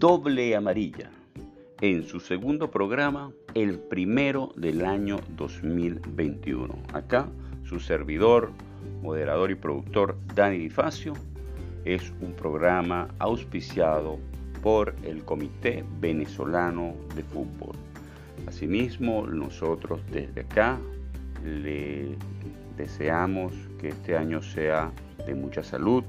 Doble 0.00 0.56
Amarilla, 0.56 1.10
en 1.82 2.04
su 2.04 2.20
segundo 2.20 2.70
programa, 2.70 3.32
el 3.52 3.78
primero 3.78 4.50
del 4.56 4.86
año 4.86 5.18
2021. 5.36 6.74
Acá, 6.94 7.28
su 7.64 7.80
servidor, 7.80 8.50
moderador 9.02 9.50
y 9.50 9.56
productor 9.56 10.16
Dani 10.34 10.56
Difacio, 10.56 11.12
es 11.84 12.14
un 12.22 12.32
programa 12.32 13.08
auspiciado 13.18 14.18
por 14.62 14.94
el 15.02 15.22
Comité 15.22 15.84
Venezolano 16.00 16.94
de 17.14 17.22
Fútbol. 17.22 17.76
Asimismo, 18.46 19.26
nosotros 19.26 20.00
desde 20.10 20.40
acá 20.40 20.78
le 21.44 22.16
deseamos 22.74 23.52
que 23.78 23.88
este 23.88 24.16
año 24.16 24.40
sea 24.40 24.92
de 25.26 25.34
mucha 25.34 25.62
salud, 25.62 26.04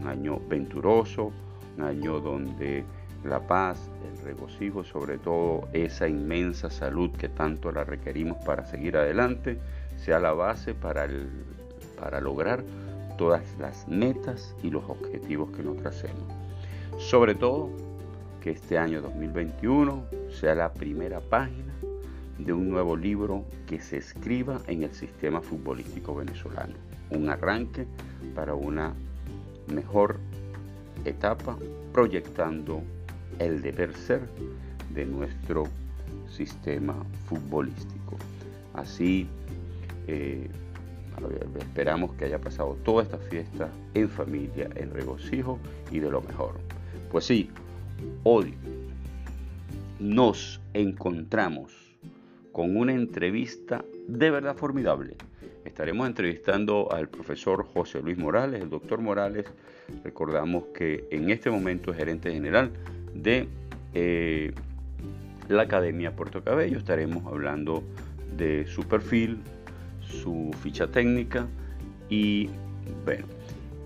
un 0.00 0.08
año 0.08 0.40
venturoso, 0.48 1.30
un 1.76 1.84
año 1.84 2.20
donde 2.20 2.84
la 3.24 3.46
paz, 3.46 3.90
el 4.10 4.24
regocijo, 4.24 4.84
sobre 4.84 5.18
todo 5.18 5.68
esa 5.72 6.08
inmensa 6.08 6.70
salud 6.70 7.10
que 7.12 7.28
tanto 7.28 7.72
la 7.72 7.84
requerimos 7.84 8.42
para 8.44 8.66
seguir 8.66 8.96
adelante, 8.96 9.58
sea 9.96 10.20
la 10.20 10.32
base 10.32 10.74
para, 10.74 11.08
para 11.98 12.20
lograr 12.20 12.64
todas 13.16 13.42
las 13.58 13.88
metas 13.88 14.54
y 14.62 14.70
los 14.70 14.84
objetivos 14.84 15.50
que 15.50 15.62
nos 15.62 15.76
tracemos. 15.78 16.24
Sobre 16.98 17.34
todo, 17.34 17.70
que 18.40 18.50
este 18.50 18.76
año 18.76 19.00
2021 19.00 20.04
sea 20.30 20.54
la 20.54 20.72
primera 20.72 21.20
página 21.20 21.72
de 22.38 22.52
un 22.52 22.68
nuevo 22.68 22.96
libro 22.96 23.44
que 23.66 23.80
se 23.80 23.98
escriba 23.98 24.60
en 24.66 24.82
el 24.82 24.92
sistema 24.92 25.40
futbolístico 25.40 26.14
venezolano. 26.14 26.74
Un 27.10 27.30
arranque 27.30 27.86
para 28.34 28.54
una 28.54 28.92
mejor 29.72 30.18
etapa 31.04 31.56
proyectando 31.92 32.82
el 33.38 33.62
deber 33.62 33.94
ser 33.94 34.22
de 34.94 35.04
nuestro 35.04 35.64
sistema 36.28 36.94
futbolístico. 37.26 38.16
Así, 38.74 39.28
eh, 40.06 40.48
esperamos 41.58 42.12
que 42.14 42.24
haya 42.24 42.40
pasado 42.40 42.76
toda 42.84 43.02
esta 43.02 43.18
fiesta 43.18 43.68
en 43.94 44.08
familia, 44.08 44.68
en 44.74 44.90
regocijo 44.90 45.58
y 45.90 46.00
de 46.00 46.10
lo 46.10 46.20
mejor. 46.22 46.58
Pues 47.10 47.24
sí, 47.24 47.50
hoy 48.24 48.54
nos 50.00 50.60
encontramos 50.72 51.72
con 52.52 52.76
una 52.76 52.92
entrevista 52.92 53.84
de 54.08 54.30
verdad 54.30 54.56
formidable. 54.56 55.16
Estaremos 55.64 56.06
entrevistando 56.06 56.92
al 56.92 57.08
profesor 57.08 57.64
José 57.64 58.02
Luis 58.02 58.18
Morales, 58.18 58.60
el 58.60 58.68
doctor 58.68 59.00
Morales. 59.00 59.46
Recordamos 60.02 60.64
que 60.74 61.06
en 61.10 61.30
este 61.30 61.50
momento 61.50 61.90
es 61.90 61.96
gerente 61.96 62.32
general 62.32 62.70
de 63.14 63.48
eh, 63.94 64.52
la 65.48 65.62
Academia 65.62 66.14
Puerto 66.14 66.42
Cabello. 66.42 66.78
Estaremos 66.78 67.24
hablando 67.26 67.82
de 68.36 68.66
su 68.66 68.82
perfil, 68.82 69.38
su 70.00 70.50
ficha 70.62 70.88
técnica 70.88 71.46
y, 72.08 72.50
bueno, 73.04 73.26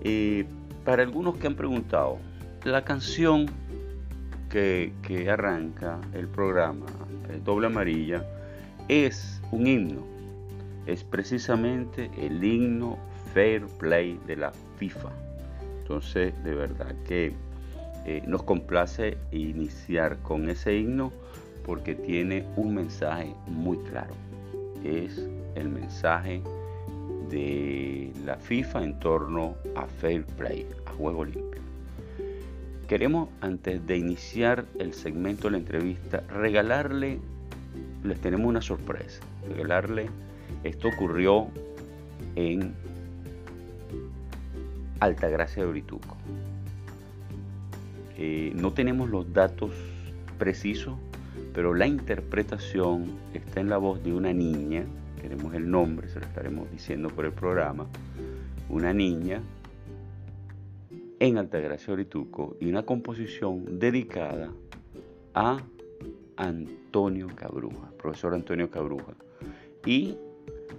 eh, 0.02 0.44
para 0.84 1.02
algunos 1.02 1.36
que 1.36 1.46
han 1.46 1.54
preguntado, 1.54 2.18
la 2.64 2.84
canción 2.84 3.46
que, 4.50 4.92
que 5.02 5.30
arranca 5.30 6.00
el 6.14 6.26
programa, 6.28 6.86
el 7.30 7.44
Doble 7.44 7.66
Amarilla, 7.66 8.24
es 8.88 9.42
un 9.52 9.66
himno. 9.66 10.02
Es 10.86 11.04
precisamente 11.04 12.10
el 12.18 12.42
himno 12.42 12.98
Fair 13.34 13.66
Play 13.78 14.18
de 14.26 14.36
la 14.36 14.52
FIFA. 14.78 15.10
Entonces, 15.80 16.32
de 16.44 16.54
verdad 16.54 16.94
que 17.06 17.34
eh, 18.10 18.22
nos 18.26 18.42
complace 18.42 19.18
iniciar 19.32 20.16
con 20.22 20.48
ese 20.48 20.78
himno 20.78 21.12
porque 21.66 21.94
tiene 21.94 22.46
un 22.56 22.74
mensaje 22.74 23.34
muy 23.46 23.76
claro. 23.90 24.14
Es 24.82 25.28
el 25.56 25.68
mensaje 25.68 26.40
de 27.28 28.10
la 28.24 28.36
FIFA 28.36 28.84
en 28.84 28.98
torno 28.98 29.56
a 29.76 29.84
fair 29.84 30.24
play, 30.24 30.66
a 30.86 30.92
juego 30.92 31.26
limpio. 31.26 31.60
Queremos, 32.88 33.28
antes 33.42 33.86
de 33.86 33.98
iniciar 33.98 34.64
el 34.78 34.94
segmento 34.94 35.48
de 35.48 35.50
la 35.50 35.58
entrevista, 35.58 36.22
regalarle, 36.30 37.18
les 38.04 38.18
tenemos 38.22 38.46
una 38.46 38.62
sorpresa, 38.62 39.20
regalarle, 39.50 40.08
esto 40.64 40.88
ocurrió 40.88 41.48
en 42.36 42.72
Altagracia 44.98 45.62
de 45.62 45.68
Orituco. 45.68 46.16
Eh, 48.18 48.52
no 48.54 48.72
tenemos 48.72 49.08
los 49.10 49.32
datos 49.32 49.70
precisos, 50.38 50.96
pero 51.54 51.72
la 51.72 51.86
interpretación 51.86 53.06
está 53.32 53.60
en 53.60 53.68
la 53.68 53.78
voz 53.78 54.02
de 54.02 54.12
una 54.12 54.32
niña, 54.32 54.84
queremos 55.22 55.54
el 55.54 55.70
nombre, 55.70 56.08
se 56.08 56.18
lo 56.18 56.26
estaremos 56.26 56.70
diciendo 56.70 57.08
por 57.08 57.24
el 57.24 57.32
programa, 57.32 57.86
una 58.68 58.92
niña 58.92 59.40
en 61.20 61.38
Altagracia 61.38 61.92
Orituco 61.92 62.56
y 62.60 62.68
una 62.68 62.82
composición 62.84 63.78
dedicada 63.78 64.50
a 65.34 65.58
Antonio 66.36 67.28
Cabruja, 67.34 67.90
profesor 67.98 68.34
Antonio 68.34 68.70
Cabruja. 68.70 69.14
Y 69.86 70.16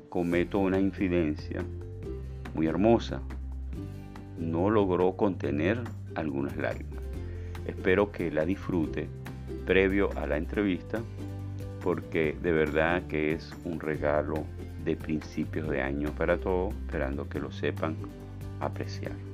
cometo 0.09 0.59
una 0.59 0.79
infidencia 0.79 1.63
muy 2.53 2.67
hermosa. 2.67 3.21
No 4.37 4.69
logró 4.69 5.15
contener 5.15 5.81
algunas 6.15 6.55
lágrimas. 6.57 6.98
Espero 7.69 8.11
que 8.11 8.31
la 8.31 8.45
disfrute 8.45 9.07
previo 9.65 10.09
a 10.15 10.25
la 10.25 10.37
entrevista 10.37 11.01
porque 11.83 12.35
de 12.41 12.51
verdad 12.51 13.03
que 13.07 13.33
es 13.33 13.53
un 13.63 13.79
regalo 13.79 14.43
de 14.83 14.95
principios 14.95 15.69
de 15.69 15.81
año 15.81 16.09
para 16.15 16.37
todos, 16.37 16.73
esperando 16.85 17.29
que 17.29 17.39
lo 17.39 17.51
sepan 17.51 17.95
apreciar. 18.59 19.28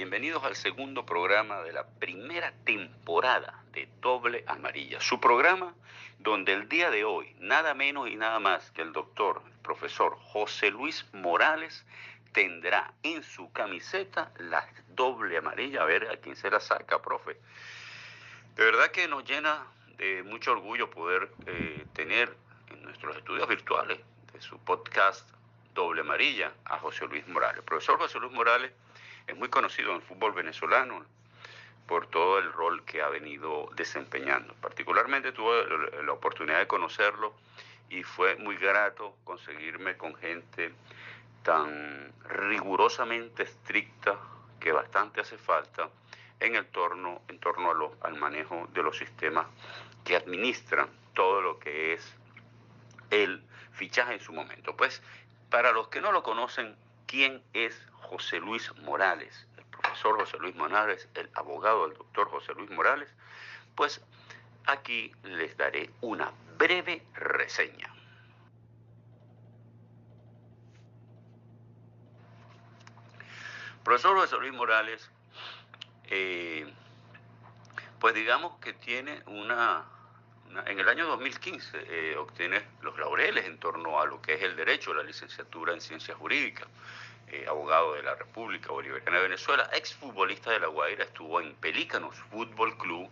Bienvenidos 0.00 0.42
al 0.44 0.56
segundo 0.56 1.04
programa 1.04 1.60
de 1.60 1.74
la 1.74 1.86
primera 1.86 2.54
temporada 2.64 3.62
de 3.74 3.86
Doble 4.00 4.44
Amarilla. 4.46 4.98
Su 4.98 5.20
programa 5.20 5.74
donde 6.18 6.54
el 6.54 6.70
día 6.70 6.90
de 6.90 7.04
hoy, 7.04 7.36
nada 7.38 7.74
menos 7.74 8.08
y 8.08 8.16
nada 8.16 8.40
más 8.40 8.70
que 8.70 8.80
el 8.80 8.94
doctor, 8.94 9.42
el 9.44 9.58
profesor 9.58 10.16
José 10.18 10.70
Luis 10.70 11.04
Morales, 11.12 11.84
tendrá 12.32 12.94
en 13.02 13.22
su 13.22 13.52
camiseta 13.52 14.32
la 14.38 14.66
doble 14.88 15.36
amarilla. 15.36 15.82
A 15.82 15.84
ver 15.84 16.08
a 16.08 16.16
quién 16.16 16.34
se 16.34 16.50
la 16.50 16.60
saca, 16.60 17.02
profe. 17.02 17.36
De 18.56 18.64
verdad 18.64 18.90
que 18.92 19.06
nos 19.06 19.22
llena 19.24 19.66
de 19.98 20.22
mucho 20.22 20.52
orgullo 20.52 20.88
poder 20.88 21.30
eh, 21.44 21.84
tener 21.92 22.34
en 22.70 22.82
nuestros 22.84 23.18
estudios 23.18 23.46
virtuales 23.46 24.00
de 24.32 24.40
su 24.40 24.58
podcast 24.64 25.28
Doble 25.74 26.00
Amarilla 26.00 26.54
a 26.64 26.78
José 26.78 27.06
Luis 27.06 27.28
Morales. 27.28 27.62
profesor 27.64 27.98
José 27.98 28.18
Luis 28.18 28.32
Morales 28.32 28.72
es 29.26 29.36
muy 29.36 29.48
conocido 29.48 29.90
en 29.90 29.96
el 29.96 30.02
fútbol 30.02 30.32
venezolano 30.32 31.04
por 31.86 32.06
todo 32.06 32.38
el 32.38 32.52
rol 32.52 32.84
que 32.84 33.02
ha 33.02 33.08
venido 33.08 33.68
desempeñando. 33.74 34.54
Particularmente 34.60 35.32
tuve 35.32 35.66
la 36.04 36.12
oportunidad 36.12 36.58
de 36.58 36.66
conocerlo 36.66 37.34
y 37.88 38.04
fue 38.04 38.36
muy 38.36 38.56
grato 38.56 39.16
conseguirme 39.24 39.96
con 39.96 40.14
gente 40.14 40.72
tan 41.42 42.12
rigurosamente 42.28 43.42
estricta 43.42 44.16
que 44.60 44.72
bastante 44.72 45.20
hace 45.20 45.38
falta 45.38 45.88
en 46.38 46.54
el 46.54 46.66
torno, 46.66 47.22
en 47.28 47.38
torno 47.40 47.70
a 47.70 48.06
al 48.06 48.14
manejo 48.14 48.68
de 48.72 48.82
los 48.82 48.96
sistemas 48.96 49.46
que 50.04 50.16
administran 50.16 50.88
todo 51.14 51.40
lo 51.40 51.58
que 51.58 51.94
es 51.94 52.14
el 53.10 53.42
fichaje 53.72 54.14
en 54.14 54.20
su 54.20 54.32
momento. 54.32 54.76
Pues 54.76 55.02
para 55.50 55.72
los 55.72 55.88
que 55.88 56.00
no 56.00 56.12
lo 56.12 56.22
conocen, 56.22 56.76
¿quién 57.10 57.42
es 57.54 57.76
José 58.02 58.38
Luis 58.38 58.72
Morales? 58.82 59.48
El 59.56 59.64
profesor 59.64 60.16
José 60.20 60.38
Luis 60.38 60.54
Morales, 60.54 61.08
el 61.14 61.28
abogado 61.34 61.88
del 61.88 61.98
doctor 61.98 62.30
José 62.30 62.54
Luis 62.54 62.70
Morales. 62.70 63.12
Pues 63.74 64.00
aquí 64.66 65.12
les 65.24 65.56
daré 65.56 65.90
una 66.02 66.30
breve 66.56 67.02
reseña. 67.14 67.92
Profesor 73.82 74.16
José 74.16 74.36
Luis 74.36 74.52
Morales, 74.52 75.10
eh, 76.04 76.72
pues 77.98 78.14
digamos 78.14 78.56
que 78.60 78.72
tiene 78.72 79.20
una, 79.26 79.84
en 80.66 80.80
el 80.80 80.88
año 80.88 81.06
2015 81.06 81.78
eh, 81.88 82.16
obtiene 82.16 82.60
los 82.82 82.98
laureles 82.98 83.46
en 83.46 83.58
torno 83.58 84.00
a 84.00 84.06
lo 84.06 84.20
que 84.20 84.34
es 84.34 84.42
el 84.42 84.56
derecho, 84.56 84.92
la 84.92 85.02
licenciatura 85.02 85.72
en 85.72 85.80
ciencias 85.80 86.16
jurídicas, 86.16 86.66
eh, 87.28 87.46
abogado 87.48 87.94
de 87.94 88.02
la 88.02 88.14
República 88.16 88.72
Bolivariana 88.72 89.18
de 89.18 89.22
Venezuela, 89.22 89.70
exfutbolista 89.72 90.50
de 90.50 90.60
La 90.60 90.66
Guaira, 90.66 91.04
estuvo 91.04 91.40
en 91.40 91.54
Pelícanos 91.54 92.16
Fútbol 92.30 92.76
Club, 92.76 93.08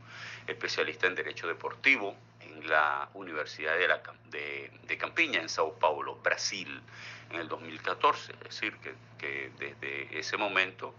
especialista 0.46 1.06
en 1.06 1.14
derecho 1.14 1.46
deportivo 1.46 2.16
en 2.40 2.68
la 2.68 3.08
Universidad 3.14 3.76
de, 3.78 3.86
la, 3.86 4.02
Campiña, 4.98 5.40
en 5.40 5.48
Sao 5.48 5.78
Paulo, 5.78 6.16
Brasil 6.16 6.82
en 7.30 7.40
el 7.40 7.48
2014. 7.48 8.32
Es 8.32 8.40
decir, 8.40 8.76
que, 9.18 9.50
desde 9.58 10.18
ese 10.18 10.36
momento 10.36 10.94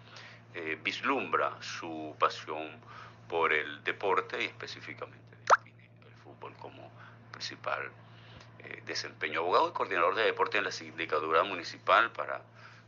eh, 0.53 0.77
vislumbra 0.81 1.61
su 1.61 2.15
pasión 2.19 2.69
por 3.27 3.51
el 3.51 3.83
deporte 3.83 4.41
y 4.41 4.45
específicamente 4.45 5.29
principal 7.39 7.89
eh, 8.59 8.83
desempeño. 8.85 9.39
Abogado 9.39 9.69
y 9.69 9.71
coordinador 9.71 10.13
de 10.15 10.23
deporte 10.23 10.57
en 10.57 10.65
la 10.65 10.71
Sindicatura 10.71 11.41
Municipal 11.43 12.11
para 12.11 12.41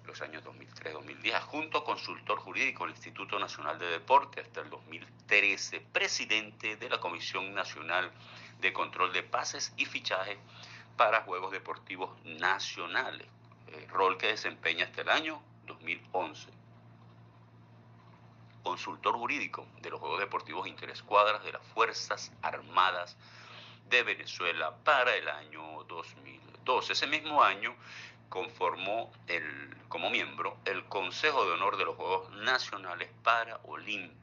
los 0.06 0.21
años 0.21 0.44
2003-2010, 0.44 1.39
junto 1.44 1.86
consultor 1.86 2.38
jurídico 2.39 2.83
del 2.83 2.94
Instituto 2.94 3.39
Nacional 3.39 3.80
de 3.80 3.88
Deporte 3.88 4.42
hasta 4.42 4.59
el 4.59 4.69
2013, 4.69 5.80
presidente 5.94 6.75
de 6.75 6.89
la 6.89 7.00
Comisión 7.00 7.53
Nacional 7.53 8.12
de 8.59 8.74
Control 8.74 9.13
de 9.13 9.24
Pases 9.24 9.71
y 9.77 9.86
Fichajes 9.86 10.38
para 10.98 11.21
Juegos 11.21 11.53
Deportivos 11.53 12.09
Nacionales, 12.25 13.27
eh, 13.68 13.88
rol 13.89 14.18
que 14.18 14.27
desempeña 14.27 14.83
hasta 14.83 15.01
el 15.01 15.09
año 15.09 15.42
2011. 15.68 16.50
Consultor 18.63 19.15
jurídico 19.15 19.65
de 19.81 19.92
los 19.92 20.01
Juegos 20.01 20.19
Deportivos 20.19 20.68
Interescuadras 20.68 21.42
de 21.45 21.53
las 21.53 21.65
Fuerzas 21.68 22.33
Armadas 22.42 23.15
de 23.92 24.04
Venezuela 24.04 24.74
para 24.84 25.16
el 25.16 25.28
año 25.30 25.84
2012. 25.84 26.94
Ese 26.94 27.06
mismo 27.06 27.44
año 27.44 27.76
conformó 28.30 29.12
el, 29.28 29.78
como 29.90 30.10
miembro 30.10 30.58
el 30.66 30.84
Consejo 30.86 31.46
de 31.46 31.52
Honor 31.52 31.78
de 31.78 31.86
los 31.86 31.96
Juegos 31.96 32.32
Nacionales 32.32 33.10
Paraolímpicos 33.24 34.22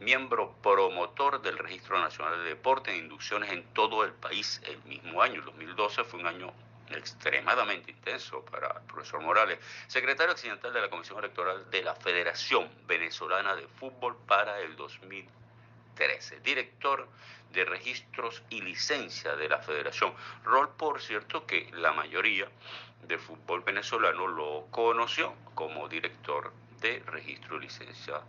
miembro 0.00 0.54
promotor 0.62 1.40
del 1.40 1.58
Registro 1.58 1.98
Nacional 1.98 2.42
de 2.42 2.50
Deporte 2.50 2.90
e 2.92 2.98
inducciones 2.98 3.50
en 3.52 3.64
todo 3.72 4.04
el 4.04 4.12
país 4.12 4.60
el 4.64 4.82
mismo 4.84 5.22
año. 5.22 5.36
El 5.36 5.46
2012 5.46 6.04
fue 6.04 6.20
un 6.20 6.26
año 6.26 6.52
extremadamente 6.90 7.92
intenso 7.92 8.44
para 8.44 8.68
el 8.68 8.86
profesor 8.86 9.20
Morales, 9.20 9.58
secretario 9.86 10.32
accidental 10.32 10.72
de 10.72 10.80
la 10.80 10.90
Comisión 10.90 11.18
Electoral 11.18 11.70
de 11.70 11.82
la 11.82 11.94
Federación 11.94 12.68
Venezolana 12.86 13.56
de 13.56 13.66
Fútbol 13.66 14.16
para 14.26 14.60
el 14.60 14.76
2013, 15.94 16.40
director 16.40 17.08
de 17.52 17.64
registros 17.64 18.42
y 18.50 18.60
licencia 18.60 19.36
de 19.36 19.48
la 19.48 19.58
Federación, 19.58 20.12
rol 20.44 20.70
por 20.76 21.00
cierto 21.00 21.46
que 21.46 21.70
la 21.72 21.92
mayoría 21.92 22.48
del 23.02 23.18
fútbol 23.18 23.62
venezolano 23.62 24.26
lo 24.26 24.66
conoció 24.70 25.34
como 25.54 25.88
director 25.88 26.52
de 26.80 27.00
registro 27.06 27.56
y 27.56 27.60
licencia 27.60 28.20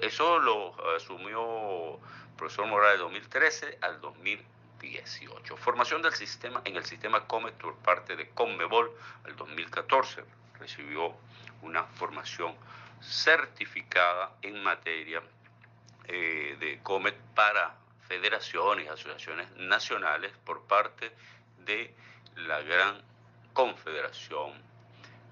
eso 0.00 0.38
lo 0.40 0.74
asumió 0.96 2.00
profesor 2.36 2.66
Morales 2.66 2.98
de 2.98 3.04
2013 3.04 3.78
al 3.80 4.00
2018. 4.00 5.56
Formación 5.56 6.02
del 6.02 6.14
sistema 6.14 6.60
en 6.64 6.76
el 6.76 6.84
sistema 6.84 7.26
Comet 7.26 7.54
por 7.54 7.76
parte 7.76 8.16
de 8.16 8.28
Conmebol 8.30 8.90
al 9.24 9.36
2014. 9.36 10.24
Recibió 10.58 11.14
una 11.62 11.84
formación 11.84 12.56
certificada 13.00 14.32
en 14.42 14.62
materia 14.62 15.22
eh, 16.08 16.56
de 16.58 16.80
Comet 16.82 17.16
para 17.34 17.76
federaciones 18.08 18.90
asociaciones 18.90 19.50
nacionales 19.56 20.32
por 20.44 20.62
parte 20.66 21.12
de 21.64 21.94
la 22.36 22.60
gran 22.62 23.00
confederación 23.52 24.52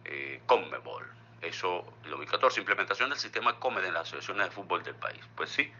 eh, 0.04 0.40
Conmebol. 0.46 1.06
Eso, 1.40 1.84
el 2.04 2.10
2014, 2.10 2.60
implementación 2.60 3.10
del 3.10 3.18
sistema 3.18 3.58
COMED 3.58 3.84
en 3.84 3.94
las 3.94 4.02
asociaciones 4.02 4.46
de 4.46 4.50
fútbol 4.50 4.82
del 4.82 4.94
país. 4.94 5.20
Pues 5.34 5.50
sí, 5.50 5.72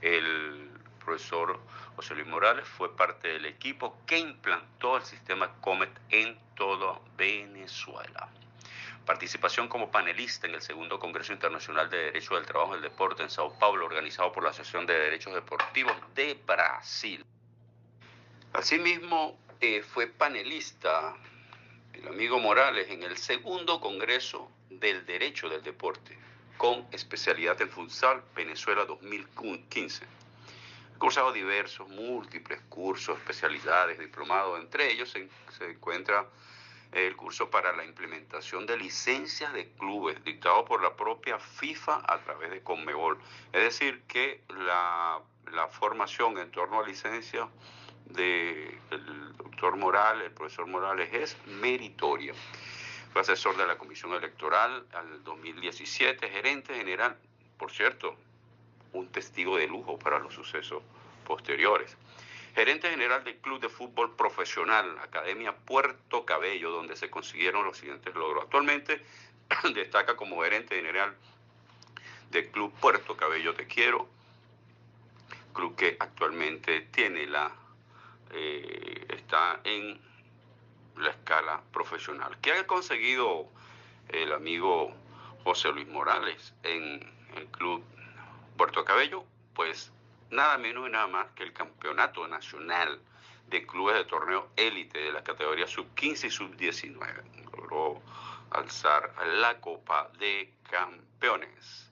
el 0.00 0.70
profesor 1.04 1.60
José 1.96 2.14
Luis 2.14 2.26
Morales 2.26 2.66
fue 2.66 2.94
parte 2.96 3.28
del 3.28 3.46
equipo 3.46 3.96
que 4.06 4.18
implantó 4.18 4.96
el 4.96 5.04
sistema 5.04 5.52
COMET 5.60 5.90
en 6.10 6.38
toda 6.54 6.98
Venezuela. 7.16 8.28
Participación 9.08 9.68
como 9.68 9.90
panelista 9.90 10.46
en 10.46 10.54
el 10.54 10.60
segundo 10.60 11.00
Congreso 11.00 11.32
Internacional 11.32 11.88
de 11.88 11.96
Derecho 11.96 12.34
del 12.34 12.44
Trabajo 12.44 12.72
y 12.72 12.80
del 12.82 12.90
Deporte 12.90 13.22
en 13.22 13.30
Sao 13.30 13.58
Paulo, 13.58 13.86
organizado 13.86 14.30
por 14.32 14.44
la 14.44 14.50
Asociación 14.50 14.84
de 14.84 14.92
Derechos 14.92 15.32
Deportivos 15.32 15.94
de 16.14 16.38
Brasil. 16.46 17.24
Asimismo, 18.52 19.38
eh, 19.62 19.82
fue 19.82 20.08
panelista 20.08 21.16
el 21.94 22.06
amigo 22.06 22.38
Morales 22.38 22.90
en 22.90 23.02
el 23.02 23.16
segundo 23.16 23.80
Congreso 23.80 24.52
del 24.68 25.06
Derecho 25.06 25.48
del 25.48 25.62
Deporte, 25.62 26.18
con 26.58 26.86
especialidad 26.92 27.58
en 27.62 27.70
futsal 27.70 28.22
Venezuela 28.36 28.84
2015. 28.84 30.04
Ha 30.04 30.98
cursado 30.98 31.32
diversos, 31.32 31.88
múltiples 31.88 32.60
cursos, 32.68 33.16
especialidades, 33.16 33.98
diplomados. 33.98 34.60
Entre 34.60 34.92
ellos 34.92 35.08
se, 35.10 35.30
encuentra 35.64 36.26
el 36.92 37.16
curso 37.16 37.50
para 37.50 37.72
la 37.76 37.84
implementación 37.84 38.66
de 38.66 38.76
licencias 38.76 39.52
de 39.52 39.70
clubes, 39.72 40.22
dictado 40.24 40.64
por 40.64 40.82
la 40.82 40.96
propia 40.96 41.38
FIFA 41.38 42.02
a 42.06 42.18
través 42.20 42.50
de 42.50 42.62
Conmebol. 42.62 43.18
Es 43.52 43.62
decir, 43.62 44.02
que 44.08 44.42
la, 44.48 45.20
la 45.52 45.68
formación 45.68 46.38
en 46.38 46.50
torno 46.50 46.80
a 46.80 46.86
licencias 46.86 47.48
del 48.06 49.36
doctor 49.36 49.76
Morales, 49.76 50.26
el 50.26 50.32
profesor 50.32 50.66
Morales, 50.66 51.12
es 51.12 51.36
meritoria. 51.46 52.32
Fue 53.12 53.20
asesor 53.20 53.56
de 53.56 53.66
la 53.66 53.76
Comisión 53.76 54.12
Electoral 54.14 54.86
al 54.92 55.22
2017, 55.24 56.28
gerente 56.28 56.74
general, 56.74 57.16
por 57.58 57.70
cierto, 57.70 58.16
un 58.92 59.08
testigo 59.08 59.56
de 59.56 59.66
lujo 59.66 59.98
para 59.98 60.18
los 60.18 60.34
sucesos 60.34 60.82
posteriores. 61.26 61.96
Gerente 62.54 62.90
general 62.90 63.24
del 63.24 63.36
Club 63.36 63.60
de 63.60 63.68
Fútbol 63.68 64.16
Profesional, 64.16 64.98
Academia 65.00 65.54
Puerto 65.54 66.24
Cabello, 66.24 66.70
donde 66.70 66.96
se 66.96 67.10
consiguieron 67.10 67.64
los 67.64 67.78
siguientes 67.78 68.14
logros. 68.14 68.44
Actualmente 68.44 69.04
destaca 69.74 70.16
como 70.16 70.42
gerente 70.42 70.76
general 70.76 71.14
del 72.30 72.50
Club 72.50 72.72
Puerto 72.80 73.16
Cabello 73.16 73.54
Te 73.54 73.66
Quiero, 73.66 74.08
club 75.52 75.74
que 75.76 75.96
actualmente 75.98 76.82
tiene 76.82 77.26
la 77.26 77.50
eh, 78.32 79.06
está 79.08 79.60
en 79.64 79.98
la 80.96 81.10
escala 81.10 81.62
profesional. 81.72 82.36
¿Qué 82.40 82.52
ha 82.52 82.66
conseguido 82.66 83.48
el 84.08 84.32
amigo 84.32 84.94
José 85.44 85.72
Luis 85.72 85.88
Morales 85.88 86.54
en 86.62 87.00
el 87.36 87.46
club 87.46 87.82
Puerto 88.56 88.84
Cabello? 88.84 89.24
Pues 89.54 89.90
nada 90.30 90.58
menos 90.58 90.88
y 90.88 90.92
nada 90.92 91.06
más 91.06 91.26
que 91.32 91.42
el 91.42 91.52
campeonato 91.52 92.26
nacional 92.28 93.00
de 93.48 93.66
clubes 93.66 93.96
de 93.96 94.04
torneo 94.04 94.50
élite 94.56 94.98
de 94.98 95.12
la 95.12 95.24
categoría 95.24 95.66
sub-15 95.66 96.26
y 96.26 96.30
sub-19. 96.30 97.44
Logró 97.56 98.02
alzar 98.50 99.14
la 99.26 99.60
Copa 99.60 100.10
de 100.18 100.52
Campeones 100.70 101.88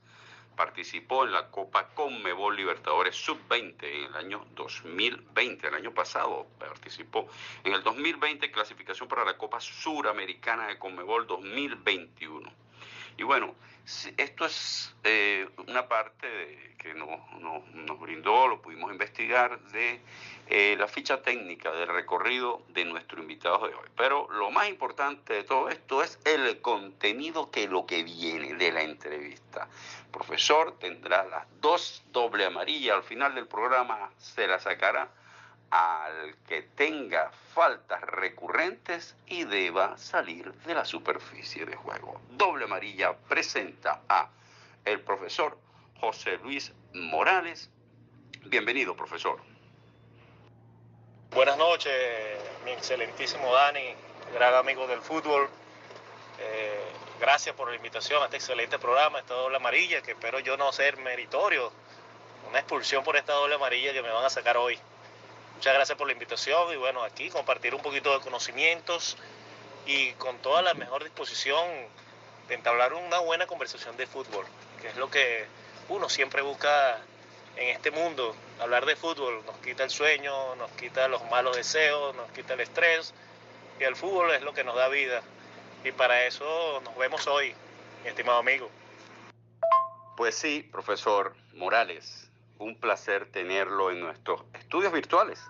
participó 0.56 1.24
en 1.24 1.32
la 1.32 1.50
Copa 1.50 1.88
Conmebol 1.94 2.56
Libertadores 2.56 3.14
Sub-20 3.14 3.84
en 3.84 4.04
el 4.04 4.16
año 4.16 4.46
2020, 4.54 5.68
el 5.68 5.74
año 5.74 5.92
pasado 5.92 6.46
participó. 6.58 7.28
En 7.62 7.74
el 7.74 7.82
2020 7.82 8.50
clasificación 8.50 9.08
para 9.08 9.24
la 9.24 9.36
Copa 9.36 9.60
Suramericana 9.60 10.66
de 10.66 10.78
Conmebol 10.78 11.26
2021. 11.26 12.50
Y 13.16 13.22
bueno, 13.22 13.54
esto 14.16 14.46
es 14.46 14.94
eh, 15.04 15.48
una 15.68 15.88
parte 15.88 16.74
que 16.78 16.92
nos 16.94 18.00
brindó, 18.00 18.48
lo 18.48 18.60
pudimos 18.60 18.90
investigar, 18.92 19.60
de 19.70 20.00
eh, 20.48 20.76
la 20.78 20.86
ficha 20.88 21.22
técnica 21.22 21.72
del 21.72 21.88
recorrido 21.88 22.62
de 22.68 22.84
nuestro 22.84 23.20
invitado 23.20 23.66
de 23.66 23.74
hoy. 23.74 23.88
Pero 23.96 24.28
lo 24.30 24.50
más 24.50 24.68
importante 24.68 25.34
de 25.34 25.44
todo 25.44 25.68
esto 25.68 26.02
es 26.02 26.18
el 26.24 26.60
contenido 26.60 27.50
que 27.50 27.68
lo 27.68 27.86
que 27.86 28.02
viene 28.04 28.54
de 28.54 28.72
la 28.72 28.82
entrevista. 28.82 29.68
El 30.04 30.10
profesor 30.10 30.78
tendrá 30.78 31.24
las 31.24 31.46
dos 31.60 32.02
doble 32.12 32.44
amarilla 32.44 32.94
al 32.94 33.04
final 33.04 33.34
del 33.34 33.46
programa, 33.46 34.10
se 34.18 34.46
la 34.46 34.58
sacará 34.58 35.08
al 35.70 36.36
que 36.48 36.62
tenga 36.62 37.30
faltas 37.54 38.00
recurrentes 38.02 39.16
y 39.26 39.44
deba 39.44 39.98
salir 39.98 40.52
de 40.52 40.74
la 40.74 40.84
superficie 40.84 41.66
de 41.66 41.76
juego. 41.76 42.20
Doble 42.30 42.64
amarilla 42.64 43.16
presenta 43.28 44.00
a 44.08 44.28
el 44.84 45.00
profesor 45.00 45.58
José 46.00 46.38
Luis 46.38 46.72
Morales. 46.92 47.70
Bienvenido, 48.44 48.94
profesor. 48.94 49.40
Buenas 51.32 51.58
noches, 51.58 51.92
mi 52.64 52.70
excelentísimo 52.70 53.52
Dani, 53.52 53.94
gran 54.32 54.54
amigo 54.54 54.86
del 54.86 55.00
fútbol. 55.00 55.50
Eh, 56.38 56.84
gracias 57.20 57.54
por 57.56 57.68
la 57.68 57.76
invitación 57.76 58.22
a 58.22 58.26
este 58.26 58.36
excelente 58.36 58.78
programa, 58.78 59.18
esta 59.18 59.34
doble 59.34 59.56
amarilla, 59.56 60.02
que 60.02 60.12
espero 60.12 60.38
yo 60.40 60.56
no 60.56 60.72
ser 60.72 60.96
meritorio, 60.98 61.72
una 62.48 62.60
expulsión 62.60 63.02
por 63.02 63.16
esta 63.16 63.32
doble 63.32 63.56
amarilla 63.56 63.92
que 63.92 64.02
me 64.02 64.10
van 64.10 64.24
a 64.24 64.30
sacar 64.30 64.56
hoy. 64.56 64.78
Muchas 65.56 65.74
gracias 65.74 65.96
por 65.96 66.06
la 66.06 66.12
invitación 66.12 66.72
y 66.72 66.76
bueno, 66.76 67.02
aquí 67.02 67.30
compartir 67.30 67.74
un 67.74 67.80
poquito 67.80 68.12
de 68.12 68.22
conocimientos 68.22 69.16
y 69.86 70.12
con 70.12 70.36
toda 70.38 70.60
la 70.60 70.74
mejor 70.74 71.02
disposición 71.02 71.66
de 72.46 72.54
entablar 72.54 72.92
una 72.92 73.20
buena 73.20 73.46
conversación 73.46 73.96
de 73.96 74.06
fútbol, 74.06 74.44
que 74.82 74.88
es 74.88 74.96
lo 74.96 75.10
que 75.10 75.46
uno 75.88 76.10
siempre 76.10 76.42
busca 76.42 76.98
en 77.56 77.70
este 77.70 77.90
mundo. 77.90 78.36
Hablar 78.60 78.84
de 78.84 78.96
fútbol 78.96 79.44
nos 79.46 79.56
quita 79.58 79.84
el 79.84 79.90
sueño, 79.90 80.56
nos 80.56 80.70
quita 80.72 81.08
los 81.08 81.24
malos 81.30 81.56
deseos, 81.56 82.14
nos 82.14 82.30
quita 82.32 82.52
el 82.52 82.60
estrés 82.60 83.14
y 83.80 83.84
el 83.84 83.96
fútbol 83.96 84.32
es 84.32 84.42
lo 84.42 84.52
que 84.52 84.62
nos 84.62 84.76
da 84.76 84.88
vida. 84.88 85.22
Y 85.84 85.90
para 85.90 86.26
eso 86.26 86.80
nos 86.84 86.96
vemos 86.98 87.26
hoy, 87.26 87.54
mi 88.02 88.10
estimado 88.10 88.38
amigo. 88.38 88.70
Pues 90.18 90.34
sí, 90.34 90.68
profesor 90.70 91.34
Morales, 91.54 92.25
un 92.58 92.76
placer 92.76 93.26
tenerlo 93.30 93.90
en 93.90 94.00
nuestros 94.00 94.42
estudios 94.54 94.92
virtuales. 94.92 95.42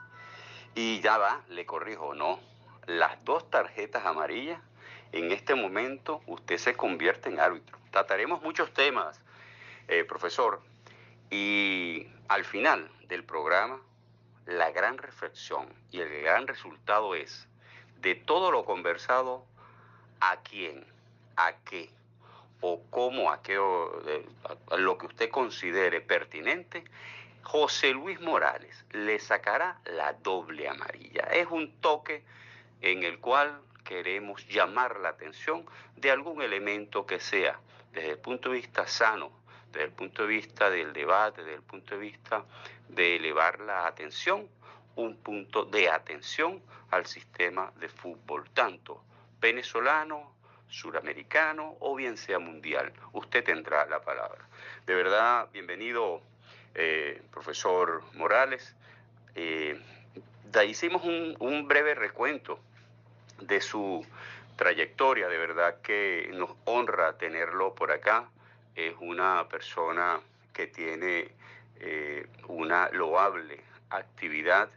Y 0.75 1.01
ya 1.01 1.19
va, 1.19 1.43
le 1.49 1.65
corrijo, 1.65 2.15
no, 2.15 2.41
las 2.87 3.25
dos 3.25 3.51
tarjetas 3.51 4.05
amarillas, 4.05 4.61
en 5.13 5.33
este 5.33 5.55
momento 5.55 6.21
usted 6.27 6.59
se 6.59 6.75
convierte 6.75 7.29
en 7.29 7.41
árbitro. 7.41 7.79
Trataremos 7.91 8.43
muchos 8.43 8.73
temas, 8.73 9.21
eh, 9.89 10.05
profesor, 10.05 10.61
y 11.31 12.07
al 12.29 12.45
final 12.45 12.91
del 13.09 13.25
programa, 13.25 13.81
la 14.47 14.71
gran 14.71 14.99
reflexión 14.99 15.67
y 15.91 16.01
el 16.01 16.23
gran 16.23 16.47
resultado 16.47 17.15
es, 17.15 17.49
de 18.01 18.15
todo 18.15 18.51
lo 18.51 18.65
conversado, 18.65 19.45
¿a 20.21 20.37
quién? 20.43 20.87
¿A 21.37 21.53
qué? 21.65 21.91
O 22.69 22.83
cómo 22.91 23.31
a, 23.31 23.43
qué, 23.43 23.55
lo 23.55 24.99
que 24.99 25.07
usted 25.07 25.31
considere 25.31 26.01
pertinente, 26.01 26.83
José 27.43 27.93
Luis 27.93 28.21
Morales 28.21 28.85
le 28.91 29.21
sacará 29.21 29.79
la 29.85 30.15
doble 30.15 30.69
amarilla. 30.69 31.23
Es 31.33 31.47
un 31.49 31.81
toque 31.81 32.25
en 32.81 33.05
el 33.05 33.21
cual 33.21 33.61
queremos 33.85 34.49
llamar 34.49 34.99
la 34.99 35.11
atención 35.11 35.65
de 35.95 36.11
algún 36.11 36.43
elemento 36.43 37.07
que 37.07 37.21
sea, 37.21 37.61
desde 37.93 38.11
el 38.11 38.19
punto 38.19 38.51
de 38.51 38.57
vista 38.57 38.89
sano, 38.89 39.31
desde 39.71 39.85
el 39.85 39.93
punto 39.93 40.23
de 40.23 40.29
vista 40.29 40.69
del 40.69 40.93
debate, 40.93 41.43
desde 41.45 41.55
el 41.55 41.63
punto 41.63 41.95
de 41.95 42.01
vista 42.01 42.45
de 42.89 43.15
elevar 43.15 43.61
la 43.61 43.87
atención, 43.87 44.49
un 44.97 45.17
punto 45.19 45.65
de 45.67 45.89
atención 45.89 46.61
al 46.91 47.07
sistema 47.07 47.73
de 47.77 47.89
fútbol, 47.89 48.51
tanto 48.51 49.05
venezolano, 49.39 50.35
suramericano 50.69 51.77
o 51.81 51.95
bien 51.95 52.17
sea 52.17 52.39
mundial. 52.39 52.93
Usted 53.13 53.45
tendrá 53.45 53.87
la 53.87 54.01
palabra. 54.01 54.45
De 54.87 54.95
verdad, 54.95 55.49
bienvenido, 55.53 56.23
eh, 56.75 57.23
profesor 57.31 58.03
Morales. 58.15 58.75
Eh, 59.35 59.81
hicimos 60.67 61.05
un, 61.05 61.37
un 61.39 61.69
breve 61.69 61.95
recuento 61.95 62.59
de 63.41 63.61
su 63.61 64.07
trayectoria, 64.57 65.29
de 65.29 65.39
verdad 65.39 65.81
que 65.83 66.31
nos 66.33 66.51
honra 66.65 67.19
tenerlo 67.19 67.75
por 67.75 67.93
acá. 67.93 68.29
Es 68.75 68.95
una 69.01 69.49
persona 69.49 70.21
que 70.53 70.67
tiene 70.67 71.31
eh, 71.81 72.27
una 72.49 72.89
loable 72.91 73.61
actividad 73.91 74.71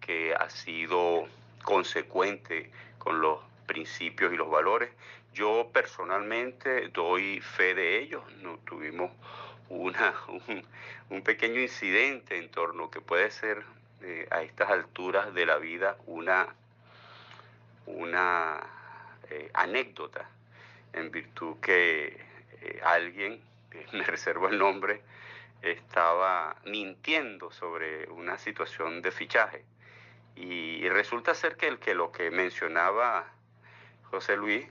que 0.00 0.34
ha 0.34 0.50
sido 0.50 1.26
consecuente 1.62 2.70
con 2.98 3.20
los 3.20 3.40
principios 3.66 4.32
y 4.32 4.36
los 4.36 4.50
valores 4.50 4.90
yo 5.34 5.70
personalmente 5.72 6.88
doy 6.88 7.40
fe 7.40 7.74
de 7.74 7.98
ello. 7.98 8.24
No, 8.40 8.58
tuvimos 8.58 9.10
un, 9.68 11.22
pequeño 11.22 11.60
incidente 11.60 12.38
en 12.38 12.50
torno 12.50 12.90
que 12.90 13.00
puede 13.00 13.30
ser 13.30 13.64
eh, 14.02 14.26
a 14.30 14.42
estas 14.42 14.70
alturas 14.70 15.34
de 15.34 15.46
la 15.46 15.58
vida 15.58 15.96
una, 16.06 16.48
una 17.86 18.60
eh, 19.30 19.50
anécdota 19.54 20.28
en 20.92 21.10
virtud 21.10 21.56
que 21.60 22.16
eh, 22.62 22.80
alguien, 22.84 23.40
me 23.92 24.04
reservo 24.04 24.48
el 24.48 24.58
nombre, 24.58 25.02
estaba 25.62 26.56
mintiendo 26.64 27.50
sobre 27.50 28.08
una 28.10 28.38
situación 28.38 29.02
de 29.02 29.10
fichaje. 29.10 29.64
Y 30.36 30.88
resulta 30.88 31.34
ser 31.34 31.56
que 31.56 31.68
el 31.68 31.78
que 31.78 31.94
lo 31.94 32.10
que 32.12 32.30
mencionaba 32.30 33.24
José 34.10 34.36
Luis 34.36 34.66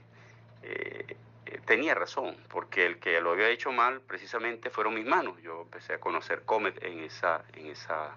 eh, 0.64 1.16
tenía 1.66 1.94
razón, 1.94 2.36
porque 2.48 2.86
el 2.86 2.98
que 2.98 3.20
lo 3.20 3.32
había 3.32 3.48
hecho 3.48 3.72
mal 3.72 4.00
precisamente 4.00 4.70
fueron 4.70 4.94
mis 4.94 5.06
manos. 5.06 5.40
Yo 5.42 5.62
empecé 5.62 5.94
a 5.94 6.00
conocer 6.00 6.42
Comet 6.42 6.82
en 6.82 7.00
esa, 7.00 7.44
en 7.54 7.66
esa, 7.66 8.14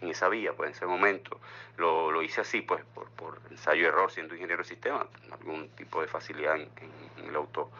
en 0.00 0.08
esa 0.08 0.28
vía, 0.28 0.52
pues 0.54 0.68
en 0.68 0.76
ese 0.76 0.86
momento. 0.86 1.40
Lo, 1.76 2.10
lo 2.10 2.22
hice 2.22 2.40
así, 2.40 2.60
pues, 2.62 2.84
por, 2.94 3.10
por 3.10 3.40
ensayo 3.50 3.82
y 3.82 3.86
error, 3.86 4.10
siendo 4.10 4.34
ingeniero 4.34 4.62
de 4.62 4.68
sistema, 4.68 5.06
algún 5.32 5.68
tipo 5.70 6.00
de 6.00 6.08
facilidad 6.08 6.56
en, 6.56 6.70
el 7.26 7.34
auto 7.34 7.70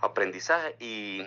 aprendizaje 0.00 0.76
y, 0.78 1.26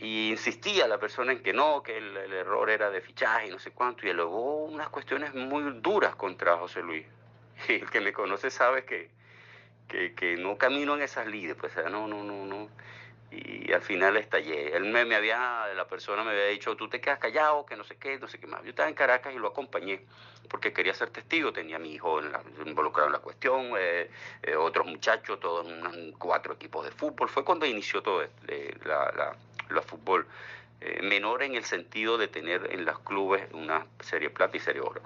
insistía 0.00 0.88
la 0.88 0.98
persona 0.98 1.30
en 1.30 1.44
que 1.44 1.52
no, 1.52 1.80
que 1.84 1.96
el, 1.96 2.16
error 2.16 2.68
era 2.70 2.90
de 2.90 3.00
fichaje 3.00 3.46
y 3.46 3.50
no 3.50 3.60
sé 3.60 3.70
cuánto, 3.70 4.04
y 4.04 4.12
luego 4.12 4.64
unas 4.64 4.88
cuestiones 4.88 5.32
muy 5.32 5.62
duras 5.80 6.16
contra 6.16 6.56
José 6.56 6.82
Luis. 6.82 7.06
Y 7.68 7.74
el 7.74 7.88
que 7.88 8.00
me 8.00 8.12
conoce 8.12 8.50
sabe 8.50 8.84
que, 8.84 9.10
que, 9.88 10.36
no 10.38 10.56
camino 10.56 10.94
en 10.94 11.02
esas 11.02 11.26
líderes, 11.26 11.56
pues 11.56 11.74
no, 11.90 12.06
no, 12.06 12.22
no, 12.24 12.46
no. 12.46 12.68
Y 13.30 13.72
al 13.72 13.80
final 13.80 14.16
estallé. 14.18 14.76
Él 14.76 14.84
me, 14.84 15.06
me, 15.06 15.14
había, 15.14 15.66
la 15.74 15.86
persona 15.86 16.22
me 16.22 16.32
había 16.32 16.46
dicho, 16.46 16.76
tú 16.76 16.88
te 16.88 17.00
quedas 17.00 17.18
callado, 17.18 17.64
que 17.64 17.76
no 17.76 17.84
sé 17.84 17.96
qué, 17.96 18.18
no 18.18 18.28
sé 18.28 18.38
qué 18.38 18.46
más. 18.46 18.62
Yo 18.62 18.70
estaba 18.70 18.88
en 18.88 18.94
Caracas 18.94 19.34
y 19.34 19.38
lo 19.38 19.48
acompañé 19.48 20.02
porque 20.48 20.72
quería 20.74 20.92
ser 20.92 21.08
testigo, 21.08 21.52
tenía 21.52 21.76
a 21.76 21.78
mi 21.78 21.94
hijo 21.94 22.20
involucrado 22.66 23.06
en 23.06 23.12
la 23.14 23.20
cuestión, 23.20 23.72
eh, 23.78 24.10
eh, 24.42 24.54
otros 24.54 24.86
muchachos, 24.86 25.40
todos 25.40 25.66
cuatro 26.18 26.52
equipos 26.54 26.84
de 26.84 26.90
fútbol. 26.90 27.30
Fue 27.30 27.42
cuando 27.42 27.64
inició 27.64 28.02
todo 28.02 28.22
la, 28.84 29.34
la, 29.70 29.82
fútbol 29.82 30.26
eh, 30.82 31.00
menor 31.02 31.42
en 31.42 31.54
el 31.54 31.64
sentido 31.64 32.18
de 32.18 32.28
tener 32.28 32.68
en 32.70 32.84
los 32.84 32.98
clubes 33.00 33.46
una 33.52 33.86
serie 34.00 34.28
plata 34.28 34.58
y 34.58 34.60
serie 34.60 34.82
oro 34.82 35.00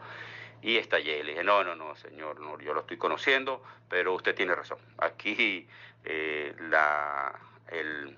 y 0.62 0.76
estallé. 0.76 1.22
Le 1.22 1.32
dije, 1.32 1.44
no, 1.44 1.64
no, 1.64 1.74
no, 1.74 1.94
señor, 1.96 2.40
no, 2.40 2.58
yo 2.60 2.74
lo 2.74 2.80
estoy 2.80 2.96
conociendo, 2.96 3.62
pero 3.88 4.14
usted 4.14 4.34
tiene 4.34 4.54
razón. 4.54 4.78
Aquí 4.98 5.66
eh, 6.04 6.54
la, 6.68 7.38
el, 7.68 8.16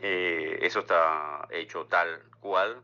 eh, 0.00 0.58
eso 0.62 0.80
está 0.80 1.46
hecho 1.50 1.86
tal 1.86 2.22
cual 2.40 2.82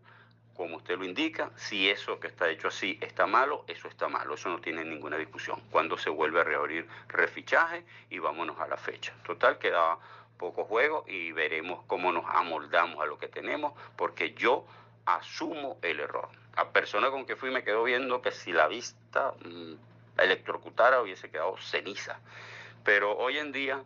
como 0.57 0.79
usted 0.79 0.99
lo 0.99 1.05
indica. 1.05 1.51
Si 1.57 1.89
eso 1.91 2.19
que 2.19 2.29
está 2.29 2.49
hecho 2.49 2.69
así 2.69 2.99
está 3.01 3.27
malo, 3.27 3.65
eso 3.69 3.89
está 3.89 4.09
malo. 4.09 4.35
Eso 4.35 4.49
no 4.49 4.61
tiene 4.61 4.85
ninguna 4.85 5.17
discusión. 5.19 5.61
Cuando 5.71 5.99
se 5.99 6.11
vuelve 6.11 6.41
a 6.41 6.45
reabrir 6.45 6.89
refichaje 7.09 7.85
y 8.11 8.19
vámonos 8.19 8.59
a 8.59 8.67
la 8.67 8.77
fecha. 8.77 9.13
Total, 9.25 9.59
queda 9.59 9.99
poco 10.39 10.65
juego 10.65 11.05
y 11.07 11.33
veremos 11.33 11.85
cómo 11.87 12.13
nos 12.13 12.25
amoldamos 12.27 13.01
a 13.01 13.07
lo 13.07 13.19
que 13.19 13.29
tenemos, 13.29 13.73
porque 13.97 14.35
yo 14.35 14.67
asumo 15.07 15.79
el 15.83 16.01
error. 16.01 16.29
La 16.57 16.71
persona 16.71 17.11
con 17.11 17.25
que 17.25 17.37
fui 17.37 17.51
me 17.51 17.65
quedó 17.65 17.85
viendo 17.85 18.21
que 18.21 18.33
si 18.33 18.53
la 18.53 18.67
vista 18.67 19.33
mm, 19.45 20.21
electrocutara 20.21 21.01
hubiese 21.01 21.31
quedado 21.31 21.57
ceniza. 21.59 22.21
Pero 22.85 23.17
hoy 23.17 23.39
en 23.39 23.53
día 23.53 23.83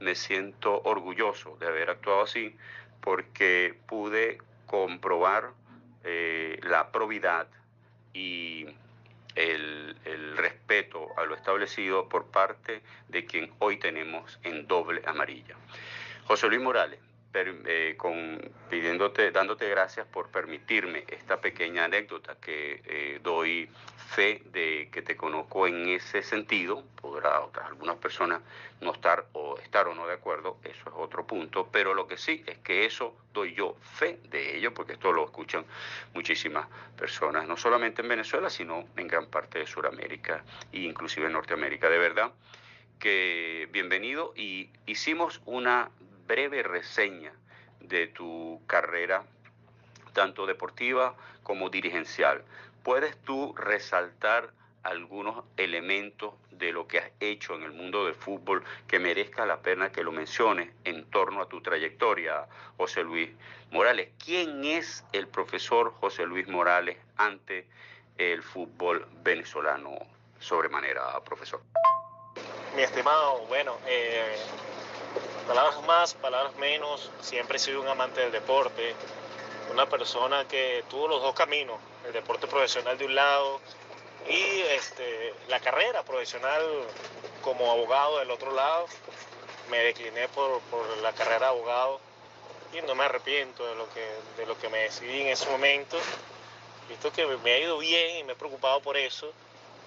me 0.00 0.14
siento 0.14 0.82
orgulloso 0.82 1.56
de 1.58 1.66
haber 1.66 1.90
actuado 1.90 2.22
así 2.22 2.56
porque 3.00 3.78
pude 3.86 4.38
comprobar 4.66 5.52
eh, 6.02 6.58
la 6.62 6.90
probidad 6.90 7.48
y 8.12 8.66
el, 9.34 9.96
el, 10.04 10.36
respeto 10.36 11.08
a 11.16 11.24
lo 11.24 11.34
establecido 11.34 12.08
por 12.08 12.26
parte 12.26 12.82
de 13.08 13.24
quien 13.24 13.52
hoy 13.58 13.78
tenemos 13.78 14.38
en 14.42 14.66
doble 14.66 15.02
amarilla. 15.06 15.56
José 16.26 16.48
Luis 16.48 16.60
Morales, 16.60 17.00
eh, 17.36 17.96
pidiéndote, 18.70 19.30
dándote 19.32 19.68
gracias 19.68 20.06
por 20.06 20.28
permitirme 20.28 21.04
esta 21.08 21.40
pequeña 21.40 21.84
anécdota 21.84 22.36
que 22.40 22.80
eh, 22.84 23.20
doy 23.22 23.68
fe 24.10 24.42
de 24.52 24.88
que 24.92 25.02
te 25.02 25.16
conozco 25.16 25.66
en 25.66 25.88
ese 25.88 26.22
sentido. 26.22 26.84
Podrá 27.00 27.40
otras 27.40 27.66
algunas 27.66 27.96
personas 27.96 28.40
no 28.80 28.92
estar 28.92 29.26
o 29.32 29.58
estar 29.58 29.88
o 29.88 29.94
no 29.94 30.06
de 30.06 30.14
acuerdo, 30.14 30.58
eso 30.62 30.88
es 30.88 30.94
otro 30.96 31.26
punto, 31.26 31.68
pero 31.72 31.94
lo 31.94 32.06
que 32.06 32.16
sí 32.16 32.44
es 32.46 32.58
que 32.58 32.84
eso 32.84 33.16
doy 33.32 33.54
yo 33.54 33.76
fe 33.80 34.20
de 34.30 34.56
ello, 34.56 34.72
porque 34.72 34.92
esto 34.92 35.12
lo 35.12 35.24
escuchan 35.24 35.64
muchísimas 36.12 36.68
personas, 36.96 37.48
no 37.48 37.56
solamente 37.56 38.02
en 38.02 38.08
Venezuela, 38.08 38.48
sino 38.48 38.84
en 38.96 39.08
gran 39.08 39.26
parte 39.26 39.58
de 39.58 39.66
Sudamérica 39.66 40.44
e 40.72 40.80
inclusive 40.80 41.26
en 41.26 41.32
Norteamérica. 41.32 41.88
De 41.88 41.98
verdad 41.98 42.32
que 43.00 43.68
bienvenido 43.72 44.32
y 44.36 44.70
hicimos 44.86 45.42
una 45.44 45.90
breve 46.26 46.62
reseña 46.62 47.32
de 47.80 48.06
tu 48.06 48.60
carrera, 48.66 49.24
tanto 50.12 50.46
deportiva 50.46 51.14
como 51.42 51.70
dirigencial. 51.70 52.42
¿Puedes 52.82 53.16
tú 53.22 53.54
resaltar 53.56 54.50
algunos 54.82 55.44
elementos 55.56 56.34
de 56.50 56.72
lo 56.72 56.86
que 56.86 56.98
has 56.98 57.10
hecho 57.18 57.54
en 57.54 57.62
el 57.62 57.72
mundo 57.72 58.04
del 58.04 58.14
fútbol 58.14 58.62
que 58.86 58.98
merezca 58.98 59.46
la 59.46 59.60
pena 59.60 59.90
que 59.90 60.04
lo 60.04 60.12
menciones 60.12 60.70
en 60.84 61.04
torno 61.10 61.40
a 61.40 61.48
tu 61.48 61.62
trayectoria, 61.62 62.46
José 62.76 63.02
Luis 63.02 63.30
Morales? 63.70 64.10
¿Quién 64.22 64.64
es 64.64 65.04
el 65.12 65.26
profesor 65.26 65.92
José 65.94 66.26
Luis 66.26 66.46
Morales 66.48 66.98
ante 67.16 67.66
el 68.18 68.42
fútbol 68.42 69.06
venezolano 69.22 69.98
sobremanera, 70.38 71.18
profesor? 71.24 71.62
Mi 72.76 72.82
estimado, 72.82 73.46
bueno, 73.46 73.78
eh, 73.86 74.36
palabras 75.46 75.82
más, 75.86 76.14
palabras 76.14 76.54
menos, 76.56 77.10
siempre 77.20 77.56
he 77.56 77.60
sido 77.60 77.80
un 77.80 77.88
amante 77.88 78.20
del 78.20 78.32
deporte, 78.32 78.94
una 79.72 79.86
persona 79.88 80.46
que 80.48 80.84
tuvo 80.88 81.08
los 81.08 81.22
dos 81.22 81.34
caminos, 81.34 81.78
el 82.06 82.12
deporte 82.12 82.46
profesional 82.46 82.96
de 82.98 83.06
un 83.06 83.14
lado 83.14 83.60
y 84.28 84.60
este, 84.70 85.34
la 85.48 85.60
carrera 85.60 86.02
profesional 86.02 86.62
como 87.42 87.70
abogado 87.70 88.18
del 88.18 88.30
otro 88.30 88.52
lado. 88.52 88.86
Me 89.70 89.78
decliné 89.78 90.28
por, 90.28 90.60
la 91.02 91.12
carrera 91.12 91.38
de 91.40 91.46
abogado 91.46 92.00
y 92.72 92.82
no 92.82 92.94
me 92.94 93.04
arrepiento 93.04 93.66
de 93.66 93.74
lo 93.74 93.88
que, 94.58 94.68
me 94.68 94.78
decidí 94.78 95.22
en 95.22 95.28
ese 95.28 95.48
momento, 95.48 95.96
visto 96.88 97.12
que 97.12 97.26
me 97.26 97.52
ha 97.52 97.58
ido 97.58 97.78
bien 97.78 98.18
y 98.18 98.24
me 98.24 98.32
he 98.32 98.36
preocupado 98.36 98.80
por 98.80 98.96
eso 98.96 99.32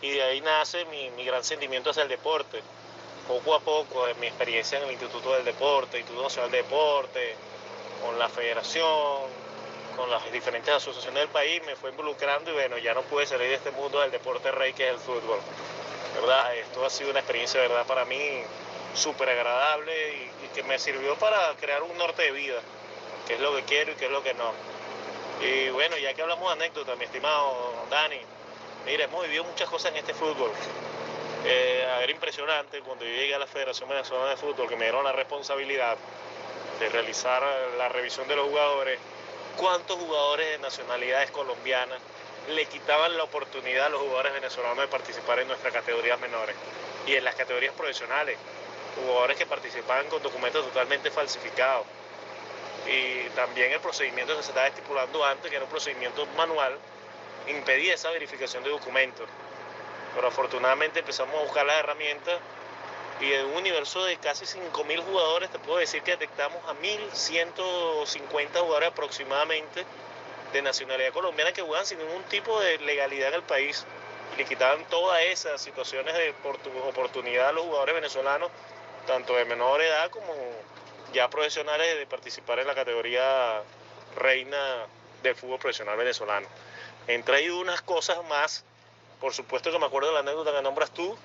y 0.02 0.12
de 0.12 0.22
ahí 0.22 0.42
nace 0.42 0.86
mi 0.86 1.24
gran 1.26 1.44
sentimiento 1.44 1.90
hacia 1.90 2.04
el 2.04 2.10
deporte 2.10 2.62
poco 3.28 3.56
a 3.56 3.60
poco, 3.60 4.08
en 4.08 4.20
mi 4.20 4.28
experiencia 4.28 4.78
en 4.78 4.86
el 4.86 4.92
Instituto 4.92 5.34
del 5.34 5.46
Deporte, 5.46 5.98
Instituto 5.98 6.24
Nacional 6.24 6.52
de 6.52 6.58
Deporte, 6.58 7.36
con 8.02 8.18
la 8.18 8.30
federación, 8.30 9.48
con 9.98 10.10
las 10.10 10.32
diferentes 10.32 10.74
asociaciones 10.74 11.22
del 11.22 11.30
país, 11.30 11.62
me 11.66 11.76
fue 11.76 11.90
involucrando 11.90 12.52
y 12.52 12.54
bueno, 12.54 12.78
ya 12.78 12.94
no 12.94 13.02
pude 13.04 13.26
salir 13.26 13.50
de 13.50 13.56
este 13.56 13.72
mundo 13.72 14.00
del 14.00 14.12
deporte 14.12 14.52
rey 14.52 14.72
que 14.74 14.88
es 14.88 14.94
el 14.94 15.00
fútbol. 15.00 15.40
¿Verdad? 16.16 16.56
Esto 16.56 16.86
ha 16.86 16.90
sido 16.90 17.10
una 17.10 17.20
experiencia, 17.20 17.60
¿verdad? 17.60 17.86
Para 17.86 18.06
mí 18.06 18.44
súper 18.94 19.30
agradable 19.30 19.94
y, 20.14 20.32
que 20.54 20.64
me 20.64 20.80
sirvió 20.80 21.16
para 21.16 21.54
crear 21.60 21.84
un 21.84 21.96
norte 21.98 22.24
de 22.24 22.32
vida, 22.32 22.60
qué 23.28 23.36
es 23.36 23.40
lo 23.40 23.56
que 23.56 23.64
quiero 23.64 23.92
y 23.92 23.96
qué 23.96 24.06
es 24.06 24.12
lo 24.12 24.24
que 24.24 24.34
no. 24.34 24.52
Y 25.42 25.70
bueno, 25.70 25.98
ya 25.98 26.14
que 26.14 26.22
hablamos 26.22 26.48
de 26.48 26.64
anécdotas, 26.64 26.98
mi 26.98 27.06
estimado 27.06 27.74
Dani, 27.92 28.20
mire, 28.86 29.04
hemos 29.04 29.24
vivido 29.24 29.44
muchas 29.44 29.70
cosas 29.70 29.92
en 29.92 29.98
este 29.98 30.14
fútbol. 30.14 30.52
Eh, 31.46 31.86
era 32.02 32.12
impresionante 32.12 32.82
cuando 32.82 33.06
yo 33.06 33.12
llegué 33.12 33.36
a 33.36 33.40
la 33.40 33.48
Federación 33.48 33.90
Venezolana 33.90 34.32
de 34.32 34.38
Fútbol, 34.38 34.68
que 34.68 34.76
me 34.76 34.86
dieron 34.86 35.04
la 35.04 35.12
responsabilidad 35.12 35.98
de 36.80 36.90
realizar 36.90 37.44
la 37.78 37.90
revisión 37.90 38.28
de 38.28 38.36
los 38.36 38.48
jugadores, 38.48 39.00
cuántos 39.56 39.98
jugadores 39.98 40.52
de 40.52 40.58
nacionalidades 40.60 41.32
colombianas 41.32 42.00
le 42.50 42.66
quitaban 42.66 43.18
la 43.18 43.24
oportunidad 43.24 43.88
a 43.88 43.90
los 43.90 44.02
jugadores 44.02 44.34
venezolanos 44.34 44.78
de 44.78 44.88
participar 44.88 45.40
en 45.40 45.48
nuestras 45.48 45.74
categorías 45.74 46.20
menores 46.20 46.56
y 47.06 47.16
en 47.16 47.24
las 47.24 47.36
categorías 47.36 47.74
profesionales, 47.74 48.38
jugadores 48.96 49.38
que 49.38 49.46
participaban 49.46 50.08
con 50.08 50.22
documentos 50.22 50.66
totalmente 50.66 51.12
falsificados. 51.12 51.86
Y 52.88 53.28
también 53.30 53.72
el 53.72 53.80
procedimiento 53.80 54.36
que 54.38 54.44
se 54.44 54.50
estaba 54.50 54.68
estipulando 54.68 55.24
antes, 55.26 55.50
que 55.50 55.58
era 55.58 55.66
un 55.66 55.72
procedimiento 55.72 56.26
manual, 56.38 56.78
impedía 57.48 57.96
esa 57.96 58.12
verificación 58.12 58.64
de 58.64 58.70
documentos 58.70 59.28
pero 60.16 60.28
afortunadamente 60.28 61.00
empezamos 61.00 61.36
a 61.36 61.44
buscar 61.44 61.66
las 61.66 61.78
herramientas 61.78 62.40
y 63.20 63.34
en 63.34 63.46
un 63.46 63.56
universo 63.56 64.04
de 64.06 64.18
casi 64.18 64.46
5.000 64.46 65.04
jugadores 65.04 65.50
te 65.50 65.60
puedo 65.60 65.80
decir 65.80 66.04
que 66.04 66.12
detectamos 66.12 66.64
a 66.68 66.74
1.150 66.74 68.60
jugadores 68.60 68.90
aproximadamente 68.90 69.86
de 70.54 70.62
nacionalidad 70.62 71.12
colombiana 71.12 71.52
que 71.52 71.62
juegan 71.62 71.86
sin 71.86 71.98
ningún 71.98 72.24
tipo 72.24 72.60
de 72.60 72.78
legalidad 72.80 73.30
en 73.30 73.36
el 73.36 73.44
país 73.44 73.86
y 74.34 74.38
le 74.38 74.46
quitaban 74.46 74.86
todas 74.86 75.22
esas 75.24 75.62
situaciones 75.62 76.14
de 76.14 76.34
oportunidad 76.88 77.50
a 77.50 77.52
los 77.52 77.66
jugadores 77.66 77.96
venezolanos, 77.96 78.52
tanto 79.06 79.36
de 79.36 79.46
menor 79.46 79.82
edad 79.82 80.10
como 80.10 80.34
ya 81.14 81.30
profesionales 81.30 81.98
de 81.98 82.06
participar 82.06 82.60
en 82.60 82.68
la 82.68 82.76
categoría 82.76 83.62
reina 84.16 84.86
del 85.24 85.36
fútbol 85.36 85.60
profesional 85.60 85.98
venezolano. 85.98 86.48
Entre 87.08 87.38
ahí 87.38 87.50
unas 87.50 87.82
cosas 87.82 88.24
más 88.26 88.64
por 89.20 89.34
supuesto 89.34 89.72
que 89.72 89.80
me 89.80 89.86
acuerdo 89.86 90.10
de 90.10 90.14
la 90.16 90.20
anécdota 90.20 90.52
que 90.52 90.62
nombras 90.62 90.92
tú, 90.92 91.18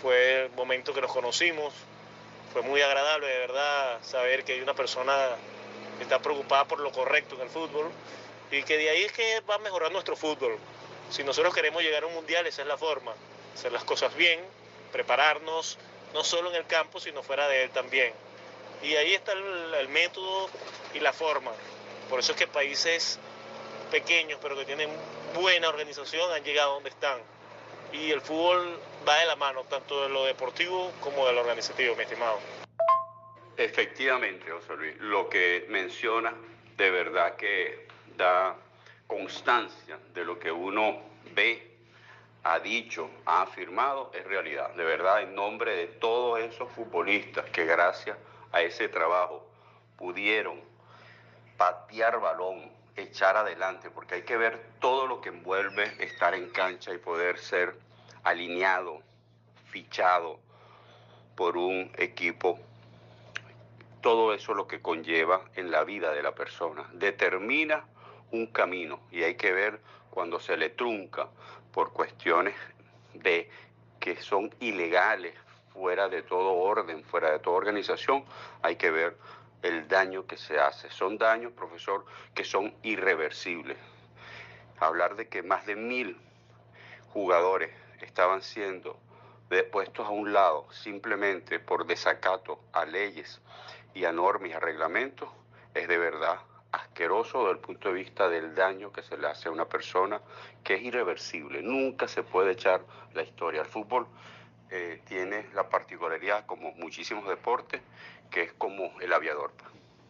fue 0.00 0.44
el 0.44 0.50
momento 0.52 0.92
que 0.94 1.00
nos 1.00 1.12
conocimos, 1.12 1.72
fue 2.52 2.62
muy 2.62 2.80
agradable 2.80 3.26
de 3.26 3.38
verdad 3.38 3.98
saber 4.02 4.44
que 4.44 4.54
hay 4.54 4.60
una 4.60 4.74
persona 4.74 5.14
que 5.96 6.04
está 6.04 6.20
preocupada 6.20 6.64
por 6.66 6.80
lo 6.80 6.92
correcto 6.92 7.34
en 7.34 7.42
el 7.42 7.48
fútbol 7.48 7.90
y 8.50 8.62
que 8.62 8.76
de 8.76 8.90
ahí 8.90 9.02
es 9.02 9.12
que 9.12 9.40
va 9.48 9.56
a 9.56 9.58
mejorar 9.58 9.92
nuestro 9.92 10.16
fútbol. 10.16 10.56
Si 11.10 11.24
nosotros 11.24 11.54
queremos 11.54 11.82
llegar 11.82 12.04
a 12.04 12.06
un 12.06 12.14
mundial, 12.14 12.46
esa 12.46 12.62
es 12.62 12.68
la 12.68 12.78
forma, 12.78 13.12
hacer 13.54 13.72
las 13.72 13.84
cosas 13.84 14.14
bien, 14.14 14.40
prepararnos, 14.92 15.78
no 16.12 16.24
solo 16.24 16.50
en 16.50 16.56
el 16.56 16.66
campo, 16.66 17.00
sino 17.00 17.22
fuera 17.22 17.48
de 17.48 17.64
él 17.64 17.70
también. 17.70 18.12
Y 18.82 18.94
ahí 18.96 19.14
está 19.14 19.32
el, 19.32 19.74
el 19.74 19.88
método 19.88 20.48
y 20.94 21.00
la 21.00 21.12
forma. 21.12 21.52
Por 22.08 22.20
eso 22.20 22.32
es 22.32 22.38
que 22.38 22.46
países 22.46 23.18
pequeños, 23.90 24.38
pero 24.40 24.56
que 24.56 24.64
tienen 24.64 24.90
buena 25.34 25.68
organización, 25.68 26.32
han 26.32 26.44
llegado 26.44 26.70
a 26.70 26.74
donde 26.74 26.90
están 26.90 27.18
y 27.94 28.10
el 28.10 28.20
fútbol 28.20 28.78
va 29.06 29.16
de 29.16 29.26
la 29.26 29.36
mano, 29.36 29.62
tanto 29.64 30.02
de 30.02 30.08
lo 30.08 30.24
deportivo 30.24 30.92
como 31.00 31.26
de 31.26 31.32
lo 31.32 31.40
organizativo, 31.40 31.94
mi 31.94 32.02
estimado. 32.02 32.38
Efectivamente, 33.56 34.50
José 34.50 34.76
Luis, 34.76 34.96
lo 34.98 35.28
que 35.28 35.66
menciona 35.68 36.34
de 36.76 36.90
verdad 36.90 37.36
que 37.36 37.86
da 38.16 38.56
constancia 39.06 39.98
de 40.12 40.24
lo 40.24 40.38
que 40.38 40.50
uno 40.50 41.02
ve, 41.34 41.70
ha 42.42 42.58
dicho, 42.58 43.08
ha 43.26 43.42
afirmado, 43.42 44.10
es 44.12 44.24
realidad. 44.24 44.70
De 44.74 44.84
verdad, 44.84 45.22
en 45.22 45.34
nombre 45.34 45.76
de 45.76 45.86
todos 45.86 46.40
esos 46.40 46.70
futbolistas 46.72 47.48
que 47.50 47.64
gracias 47.64 48.18
a 48.52 48.60
ese 48.62 48.88
trabajo 48.88 49.46
pudieron 49.96 50.60
patear 51.56 52.20
balón, 52.20 52.70
echar 52.96 53.36
adelante, 53.36 53.90
porque 53.90 54.16
hay 54.16 54.22
que 54.22 54.36
ver 54.36 54.60
todo 54.80 55.06
lo 55.06 55.20
que 55.20 55.30
envuelve 55.30 55.92
estar 55.98 56.34
en 56.34 56.48
cancha 56.50 56.92
y 56.92 56.98
poder 56.98 57.38
ser 57.38 57.76
alineado, 58.22 59.02
fichado 59.66 60.38
por 61.34 61.56
un 61.56 61.90
equipo. 61.96 62.58
Todo 64.00 64.34
eso 64.34 64.54
lo 64.54 64.66
que 64.66 64.80
conlleva 64.80 65.42
en 65.54 65.70
la 65.70 65.84
vida 65.84 66.12
de 66.12 66.22
la 66.22 66.34
persona. 66.34 66.88
Determina 66.92 67.84
un 68.30 68.46
camino 68.46 69.00
y 69.10 69.22
hay 69.22 69.34
que 69.36 69.52
ver 69.52 69.80
cuando 70.10 70.38
se 70.38 70.56
le 70.56 70.70
trunca 70.70 71.28
por 71.72 71.92
cuestiones 71.92 72.54
de 73.14 73.48
que 73.98 74.16
son 74.16 74.54
ilegales, 74.60 75.34
fuera 75.72 76.08
de 76.08 76.22
todo 76.22 76.54
orden, 76.54 77.02
fuera 77.04 77.32
de 77.32 77.38
toda 77.40 77.56
organización, 77.56 78.24
hay 78.62 78.76
que 78.76 78.90
ver 78.90 79.16
el 79.64 79.88
daño 79.88 80.26
que 80.26 80.36
se 80.36 80.60
hace. 80.60 80.90
Son 80.90 81.16
daños, 81.16 81.52
profesor, 81.52 82.04
que 82.34 82.44
son 82.44 82.74
irreversibles. 82.82 83.78
Hablar 84.78 85.16
de 85.16 85.26
que 85.28 85.42
más 85.42 85.64
de 85.64 85.74
mil 85.74 86.18
jugadores 87.08 87.70
estaban 88.00 88.42
siendo 88.42 89.00
puestos 89.70 90.06
a 90.06 90.10
un 90.10 90.32
lado 90.32 90.66
simplemente 90.72 91.60
por 91.60 91.86
desacato 91.86 92.60
a 92.72 92.84
leyes 92.84 93.40
y 93.94 94.04
a 94.04 94.12
normas 94.12 94.50
y 94.50 94.52
a 94.52 94.58
reglamentos 94.58 95.28
es 95.74 95.86
de 95.86 95.96
verdad 95.96 96.40
asqueroso 96.72 97.38
desde 97.38 97.52
el 97.52 97.58
punto 97.58 97.88
de 97.88 97.94
vista 97.94 98.28
del 98.28 98.54
daño 98.54 98.92
que 98.92 99.02
se 99.02 99.16
le 99.16 99.28
hace 99.28 99.48
a 99.48 99.52
una 99.52 99.66
persona 99.66 100.20
que 100.64 100.74
es 100.74 100.82
irreversible. 100.82 101.62
Nunca 101.62 102.08
se 102.08 102.24
puede 102.24 102.52
echar 102.52 102.84
la 103.14 103.22
historia. 103.22 103.60
El 103.62 103.68
fútbol 103.68 104.08
eh, 104.76 105.00
tiene 105.06 105.46
la 105.54 105.68
particularidad, 105.68 106.46
como 106.46 106.72
muchísimos 106.72 107.28
deportes, 107.28 107.80
que 108.28 108.42
es 108.42 108.52
como 108.54 108.92
el 109.00 109.12
aviador. 109.12 109.52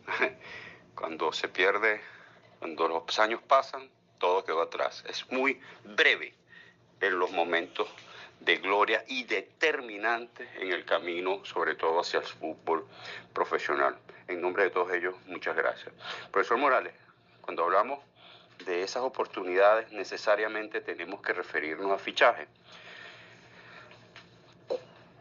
Cuando 0.95 1.35
se 1.35 1.49
pierde, 1.49 2.01
cuando 2.61 2.89
los 2.89 3.19
años 3.19 3.43
pasan, 3.47 3.91
todo 4.19 4.43
quedó 4.43 4.63
atrás. 4.63 5.05
Es 5.07 5.31
muy 5.31 5.61
breve 5.85 6.33
en 6.99 7.19
los 7.19 7.31
momentos 7.33 7.91
de 8.41 8.57
gloria 8.57 9.05
y 9.07 9.25
determinantes 9.25 10.49
en 10.57 10.73
el 10.73 10.87
camino, 10.87 11.45
sobre 11.45 11.75
todo 11.75 12.01
hacia 12.01 12.21
el 12.21 12.25
fútbol 12.25 12.87
profesional. 13.35 13.99
En 14.29 14.41
nombre 14.41 14.65
de 14.65 14.71
todos 14.71 14.91
ellos, 14.95 15.15
muchas 15.27 15.57
gracias. 15.57 15.93
Profesor 16.31 16.57
Morales, 16.57 16.95
cuando 17.43 17.65
hablamos 17.65 17.99
de 18.65 18.83
esas 18.83 19.03
oportunidades, 19.03 19.93
necesariamente 19.93 20.81
tenemos 20.81 21.21
que 21.21 21.35
referirnos 21.35 21.93
a 21.93 21.99
fichaje. 21.99 22.49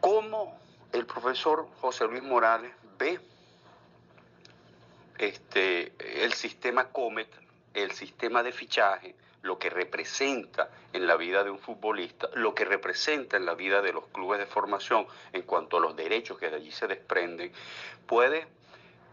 ¿Cómo 0.04 0.54
el 0.92 1.06
profesor 1.06 1.66
José 1.80 2.04
Luis 2.04 2.22
Morales 2.22 2.70
ve 2.98 3.18
este, 5.16 5.94
el 6.22 6.34
sistema 6.34 6.90
Comet, 6.90 7.30
el 7.72 7.90
sistema 7.92 8.42
de 8.42 8.52
fichaje, 8.52 9.14
lo 9.40 9.58
que 9.58 9.70
representa 9.70 10.68
en 10.92 11.06
la 11.06 11.16
vida 11.16 11.42
de 11.42 11.48
un 11.48 11.58
futbolista, 11.58 12.28
lo 12.34 12.54
que 12.54 12.66
representa 12.66 13.38
en 13.38 13.46
la 13.46 13.54
vida 13.54 13.80
de 13.80 13.94
los 13.94 14.06
clubes 14.08 14.38
de 14.40 14.44
formación 14.44 15.06
en 15.32 15.40
cuanto 15.40 15.78
a 15.78 15.80
los 15.80 15.96
derechos 15.96 16.38
que 16.38 16.50
de 16.50 16.56
allí 16.56 16.70
se 16.70 16.86
desprenden, 16.86 17.50
puede, 18.06 18.46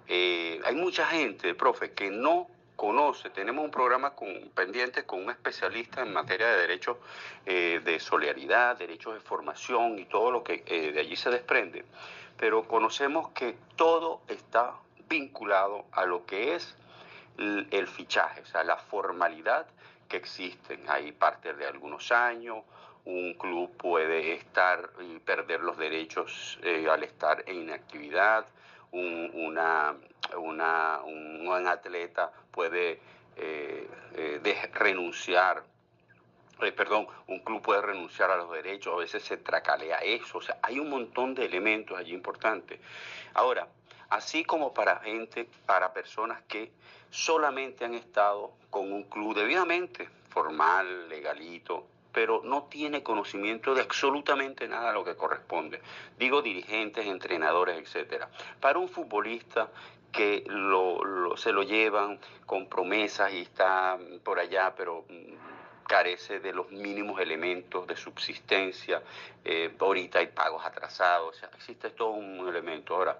eh, 0.10 0.60
hay 0.66 0.76
mucha 0.76 1.08
gente, 1.08 1.56
profe, 1.56 1.94
que 1.94 2.10
no 2.10 2.50
conoce, 2.76 3.30
tenemos 3.30 3.64
un 3.64 3.72
programa 3.72 4.16
con, 4.16 4.50
pendiente 4.56 5.06
con 5.06 5.24
un 5.24 5.30
especialista 5.30 6.02
en 6.02 6.14
materia 6.14 6.48
de 6.48 6.58
derechos 6.58 6.98
eh, 7.46 7.82
de 7.84 8.00
solidaridad, 8.00 8.78
derechos 8.78 9.14
de 9.14 9.20
formación 9.20 10.00
y 10.00 10.06
todo 10.06 10.32
lo 10.32 10.44
que 10.44 10.64
eh, 10.66 10.92
de 10.92 11.00
allí 11.00 11.16
se 11.16 11.30
desprende, 11.30 11.86
pero 12.38 12.68
conocemos 12.68 13.30
que 13.30 13.56
todo 13.76 14.22
está 14.28 14.74
vinculado 15.08 15.86
a 15.92 16.06
lo 16.06 16.26
que 16.26 16.56
es 16.56 16.76
el, 17.38 17.88
fichaje, 17.88 18.42
o 18.42 18.46
sea, 18.46 18.64
la 18.64 18.78
formalidad 18.78 19.66
que 20.08 20.18
existen. 20.18 20.84
Hay 20.88 21.12
parte 21.12 21.54
de 21.54 21.66
algunos 21.66 22.12
años, 22.12 22.64
un 23.06 23.34
club 23.34 23.76
puede 23.78 24.34
estar 24.34 24.90
y 25.00 25.20
perder 25.20 25.62
los 25.62 25.78
derechos 25.78 26.60
eh, 26.64 26.88
al 26.90 27.04
estar 27.04 27.44
en 27.48 27.62
inactividad, 27.64 28.46
un, 28.92 29.32
una, 29.34 29.96
una, 30.38 31.02
un 31.04 31.46
buen 31.46 31.68
atleta 31.68 32.32
puede 32.52 33.00
eh, 33.36 33.88
eh, 34.16 34.70
renunciar 34.74 35.64
perdón, 36.72 37.08
un 37.26 37.40
club 37.40 37.64
puede 37.64 37.82
renunciar 37.82 38.30
a 38.30 38.36
los 38.36 38.52
derechos, 38.52 38.94
a 38.94 38.98
veces 38.98 39.24
se 39.24 39.38
tracalea 39.38 39.98
eso, 39.98 40.38
o 40.38 40.42
sea, 40.42 40.60
hay 40.62 40.78
un 40.78 40.92
montón 40.92 41.34
de 41.34 41.46
elementos 41.46 41.98
allí 41.98 42.14
importantes. 42.14 42.80
Ahora, 43.34 43.68
así 44.10 44.44
como 44.44 44.72
para 44.72 44.98
gente, 44.98 45.50
para 45.66 45.92
personas 45.92 46.44
que 46.44 46.72
solamente 47.10 47.84
han 47.84 47.96
estado 47.96 48.52
con 48.70 48.94
un 48.94 49.04
club 49.06 49.36
debidamente 49.36 50.08
formal, 50.30 51.10
legalito, 51.10 51.88
pero 52.12 52.42
no 52.44 52.64
tiene 52.64 53.04
conocimiento 53.04 53.74
de 53.74 53.82
absolutamente 53.82 54.68
nada 54.68 54.90
de 54.90 54.94
lo 54.94 55.04
que 55.04 55.16
corresponde. 55.16 55.82
Digo 56.18 56.42
dirigentes, 56.42 57.06
entrenadores, 57.06 57.78
etcétera. 57.78 58.30
Para 58.60 58.80
un 58.80 58.90
futbolista 58.90 59.70
que 60.12 60.44
se 61.38 61.52
lo 61.52 61.64
llevan 61.64 62.20
con 62.46 62.68
promesas 62.68 63.32
y 63.34 63.42
está 63.42 63.98
por 64.24 64.40
allá, 64.40 64.74
pero 64.76 65.06
mm, 65.10 65.88
carece 65.88 66.40
de 66.40 66.54
los 66.54 66.72
mínimos 66.72 67.20
elementos 67.20 67.88
de 67.88 67.96
subsistencia. 67.96 69.02
Eh, 69.44 69.76
ahorita 69.80 70.20
hay 70.20 70.28
pagos 70.28 70.66
atrasados, 70.66 71.36
o 71.36 71.40
sea, 71.40 71.50
existe 71.56 71.90
todo 71.90 72.12
un 72.12 72.48
elemento. 72.48 72.96
Ahora, 72.96 73.18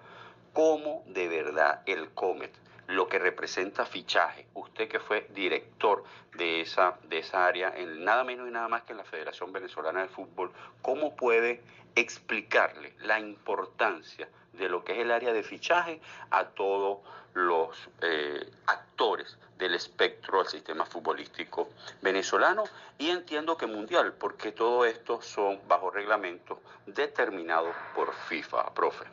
cómo 0.54 1.04
de 1.08 1.28
verdad 1.28 1.82
el 1.86 2.12
Comet, 2.12 2.52
lo 2.92 3.08
que 3.08 3.20
representa 3.20 3.86
fichaje, 3.86 4.48
usted 4.54 4.88
que 4.88 5.00
fue 5.00 5.28
director 5.34 6.04
de 6.36 6.62
esa, 6.62 6.98
de 7.04 7.20
esa 7.20 7.46
área, 7.46 7.74
en 7.76 8.04
nada 8.04 8.24
menos 8.24 8.48
y 8.48 8.52
nada 8.52 8.68
más 8.68 8.84
que 8.84 8.92
en 8.92 8.98
la 8.98 9.04
Federación 9.06 9.52
Venezolana 9.54 10.02
de 10.02 10.10
Fútbol, 10.10 10.52
¿cómo 10.82 11.16
puede 11.16 11.62
explicarle 11.96 12.94
la 13.00 13.20
importancia 13.20 14.28
de 14.54 14.70
lo 14.70 14.84
que 14.84 14.94
es 14.94 15.00
el 15.00 15.12
área 15.12 15.34
de 15.34 15.44
fichaje 15.44 16.02
a 16.30 16.46
todos 16.46 17.00
los 17.34 17.78
eh, 18.02 18.52
actores 18.68 19.38
del 19.58 19.74
espectro 19.76 20.40
del 20.40 20.48
sistema 20.48 20.86
futbolístico 20.86 21.70
venezolano 22.02 22.64
y 22.98 23.10
entiendo 23.10 23.56
que 23.56 23.68
mundial, 23.68 24.14
porque 24.14 24.52
todo 24.52 24.86
esto 24.86 25.22
son 25.22 25.62
bajo 25.68 25.92
reglamentos 25.92 26.60
determinados 26.86 27.76
por 27.96 28.14
FIFA, 28.14 28.74
profe. 28.74 29.06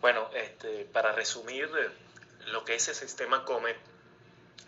Bueno, 0.00 0.28
este, 0.32 0.84
para 0.84 1.07
resumir 1.18 1.68
lo 2.46 2.64
que 2.64 2.76
es 2.76 2.86
el 2.86 2.94
sistema 2.94 3.44
Comet, 3.44 3.76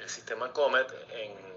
el 0.00 0.10
sistema 0.10 0.52
Comet 0.52 0.92
en, 1.10 1.50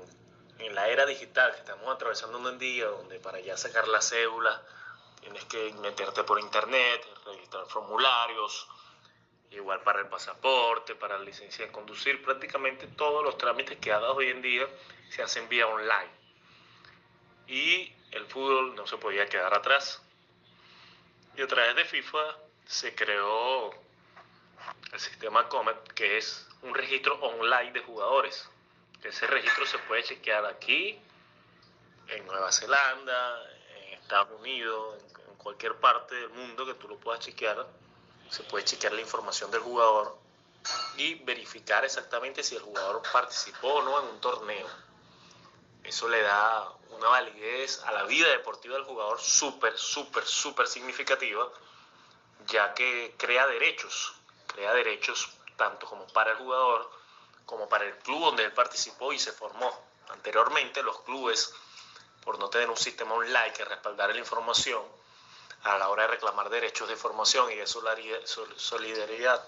la 0.75 0.87
era 0.87 1.05
digital 1.05 1.51
que 1.51 1.59
estamos 1.59 1.93
atravesando 1.93 2.37
un 2.37 2.57
día, 2.57 2.85
donde 2.85 3.19
para 3.19 3.39
ya 3.39 3.57
sacar 3.57 3.87
la 3.87 4.01
cédula 4.01 4.61
tienes 5.19 5.43
que 5.45 5.73
meterte 5.81 6.23
por 6.23 6.39
internet, 6.39 7.05
registrar 7.25 7.65
formularios, 7.67 8.67
igual 9.51 9.81
para 9.81 9.99
el 9.99 10.07
pasaporte, 10.07 10.95
para 10.95 11.17
la 11.17 11.25
licencia 11.25 11.65
de 11.65 11.71
conducir, 11.71 12.23
prácticamente 12.23 12.87
todos 12.87 13.23
los 13.23 13.37
trámites 13.37 13.77
que 13.79 13.91
hagas 13.91 14.11
hoy 14.11 14.29
en 14.29 14.41
día 14.41 14.67
se 15.09 15.21
hacen 15.21 15.49
vía 15.49 15.67
online. 15.67 16.11
Y 17.47 17.93
el 18.11 18.25
fútbol 18.27 18.75
no 18.75 18.87
se 18.87 18.97
podía 18.97 19.27
quedar 19.27 19.53
atrás. 19.53 20.01
Y 21.35 21.41
a 21.41 21.47
través 21.47 21.75
de 21.75 21.85
FIFA 21.85 22.37
se 22.65 22.95
creó 22.95 23.82
el 24.93 24.99
sistema 24.99 25.49
Comet, 25.49 25.91
que 25.93 26.17
es 26.17 26.47
un 26.61 26.73
registro 26.73 27.15
online 27.15 27.71
de 27.71 27.81
jugadores. 27.81 28.47
Ese 29.03 29.25
registro 29.27 29.65
se 29.65 29.79
puede 29.79 30.03
chequear 30.03 30.45
aquí, 30.45 31.01
en 32.07 32.25
Nueva 32.27 32.51
Zelanda, 32.51 33.41
en 33.75 33.93
Estados 33.93 34.39
Unidos, 34.39 35.03
en, 35.27 35.35
cualquier 35.37 35.75
parte 35.75 36.15
del 36.15 36.29
mundo 36.29 36.65
que 36.65 36.75
tú 36.75 36.87
lo 36.87 36.97
puedas 36.97 37.19
chequear. 37.19 37.67
Se 38.29 38.43
puede 38.43 38.63
chequear 38.63 38.93
la 38.93 39.01
información 39.01 39.51
del 39.51 39.59
jugador 39.59 40.17
y 40.95 41.15
verificar 41.15 41.83
exactamente 41.83 42.43
si 42.43 42.55
el 42.55 42.61
jugador 42.61 43.01
participó 43.11 43.73
o 43.73 43.81
no 43.81 43.99
en 43.99 44.07
un 44.07 44.21
torneo. 44.21 44.67
Eso 45.83 46.07
le 46.07 46.21
da 46.21 46.71
una 46.91 47.09
validez 47.09 47.83
a 47.83 47.91
la 47.91 48.03
vida 48.03 48.29
deportiva 48.29 48.75
del 48.75 48.85
jugador 48.85 49.19
súper, 49.19 49.77
súper, 49.77 50.23
súper 50.23 50.67
significativa 50.67 51.49
ya 52.47 52.73
que 52.73 53.15
crea 53.17 53.47
derechos, 53.47 54.13
crea 54.53 54.73
derechos 54.73 55.29
tanto 55.57 55.85
como 55.87 56.07
para 56.07 56.31
el 56.31 56.37
jugador 56.37 56.89
como 57.45 57.67
para 57.67 57.85
el 57.85 57.97
club 57.99 58.25
donde 58.25 58.45
él 58.45 58.53
participó 58.53 59.11
y 59.13 59.19
se 59.19 59.31
formó. 59.31 59.71
Anteriormente 60.09 60.81
los 60.81 61.01
clubes, 61.01 61.53
por 62.23 62.39
no 62.39 62.49
tener 62.49 62.69
un 62.69 62.77
sistema 62.77 63.13
online 63.15 63.53
que 63.53 63.65
respaldara 63.65 64.13
la 64.13 64.19
información, 64.19 64.81
a 65.63 65.77
la 65.77 65.89
hora 65.89 66.03
de 66.03 66.09
reclamar 66.09 66.49
derechos 66.49 66.89
de 66.89 66.95
formación 66.95 67.51
y 67.51 67.55
de 67.55 67.65
solidaridad, 67.67 69.41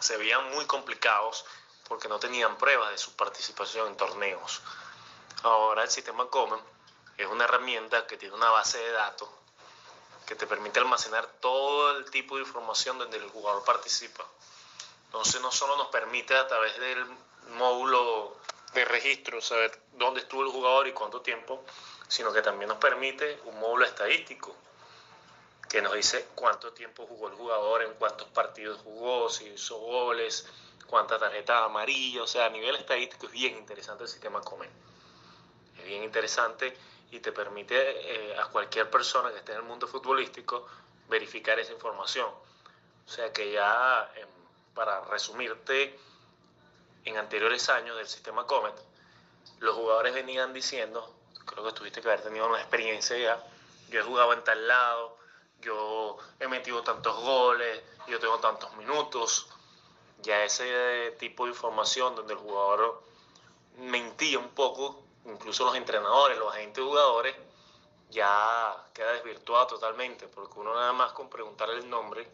se 0.00 0.16
veían 0.16 0.50
muy 0.50 0.66
complicados 0.66 1.44
porque 1.88 2.08
no 2.08 2.18
tenían 2.18 2.56
pruebas 2.58 2.90
de 2.90 2.98
su 2.98 3.16
participación 3.16 3.88
en 3.88 3.96
torneos. 3.96 4.60
Ahora 5.42 5.82
el 5.82 5.90
sistema 5.90 6.28
Common 6.28 6.60
es 7.16 7.26
una 7.26 7.44
herramienta 7.44 8.06
que 8.06 8.18
tiene 8.18 8.34
una 8.34 8.50
base 8.50 8.78
de 8.78 8.92
datos 8.92 9.28
que 10.28 10.34
te 10.34 10.46
permite 10.46 10.78
almacenar 10.78 11.26
todo 11.40 11.96
el 11.96 12.10
tipo 12.10 12.36
de 12.36 12.42
información 12.42 12.98
donde 12.98 13.16
el 13.16 13.30
jugador 13.30 13.64
participa. 13.64 14.26
Entonces 15.06 15.40
no 15.40 15.50
solo 15.50 15.78
nos 15.78 15.86
permite 15.86 16.36
a 16.36 16.46
través 16.46 16.78
del 16.78 17.02
módulo 17.56 18.36
de 18.74 18.84
registro 18.84 19.40
saber 19.40 19.80
dónde 19.94 20.20
estuvo 20.20 20.42
el 20.42 20.50
jugador 20.50 20.86
y 20.86 20.92
cuánto 20.92 21.22
tiempo, 21.22 21.64
sino 22.08 22.30
que 22.30 22.42
también 22.42 22.68
nos 22.68 22.76
permite 22.76 23.40
un 23.46 23.58
módulo 23.58 23.86
estadístico 23.86 24.54
que 25.66 25.80
nos 25.80 25.94
dice 25.94 26.28
cuánto 26.34 26.74
tiempo 26.74 27.06
jugó 27.06 27.28
el 27.28 27.34
jugador, 27.34 27.82
en 27.82 27.94
cuántos 27.94 28.28
partidos 28.28 28.78
jugó, 28.84 29.30
si 29.30 29.46
hizo 29.46 29.78
goles, 29.78 30.46
cuántas 30.86 31.20
tarjetas 31.20 31.62
amarillas, 31.62 32.24
o 32.24 32.26
sea, 32.26 32.46
a 32.46 32.50
nivel 32.50 32.76
estadístico 32.76 33.26
es 33.26 33.32
bien 33.32 33.56
interesante 33.56 34.04
el 34.04 34.10
sistema 34.10 34.42
Comen. 34.42 34.70
Es 35.78 35.84
bien 35.86 36.02
interesante 36.02 36.76
y 37.10 37.20
te 37.20 37.32
permite 37.32 37.76
eh, 37.76 38.38
a 38.38 38.46
cualquier 38.46 38.90
persona 38.90 39.30
que 39.30 39.38
esté 39.38 39.52
en 39.52 39.58
el 39.58 39.64
mundo 39.64 39.86
futbolístico 39.86 40.66
verificar 41.08 41.58
esa 41.58 41.72
información. 41.72 42.28
O 43.06 43.10
sea 43.10 43.32
que 43.32 43.52
ya, 43.52 44.10
em, 44.16 44.28
para 44.74 45.00
resumirte, 45.06 45.98
en 47.04 47.16
anteriores 47.16 47.68
años 47.70 47.96
del 47.96 48.06
sistema 48.06 48.46
Comet, 48.46 48.74
los 49.60 49.74
jugadores 49.74 50.12
venían 50.12 50.52
diciendo, 50.52 51.14
creo 51.46 51.64
que 51.64 51.72
tuviste 51.72 52.02
que 52.02 52.08
haber 52.08 52.22
tenido 52.22 52.46
una 52.46 52.58
experiencia 52.58 53.16
ya, 53.16 53.42
yo 53.88 54.00
he 54.00 54.02
jugado 54.02 54.34
en 54.34 54.44
tal 54.44 54.68
lado, 54.68 55.16
yo 55.60 56.18
he 56.38 56.48
metido 56.48 56.82
tantos 56.82 57.16
goles, 57.22 57.82
yo 58.06 58.20
tengo 58.20 58.38
tantos 58.38 58.74
minutos, 58.76 59.48
ya 60.20 60.44
ese 60.44 61.16
tipo 61.18 61.44
de 61.44 61.50
información 61.50 62.14
donde 62.14 62.34
el 62.34 62.38
jugador 62.38 63.02
mentía 63.78 64.38
un 64.38 64.50
poco 64.50 65.07
incluso 65.24 65.64
los 65.64 65.76
entrenadores, 65.76 66.38
los 66.38 66.52
agentes 66.54 66.82
jugadores, 66.82 67.36
ya 68.10 68.88
queda 68.94 69.12
desvirtuado 69.12 69.66
totalmente, 69.66 70.28
porque 70.28 70.58
uno 70.58 70.74
nada 70.74 70.92
más 70.92 71.12
con 71.12 71.28
preguntarle 71.28 71.76
el 71.76 71.90
nombre, 71.90 72.30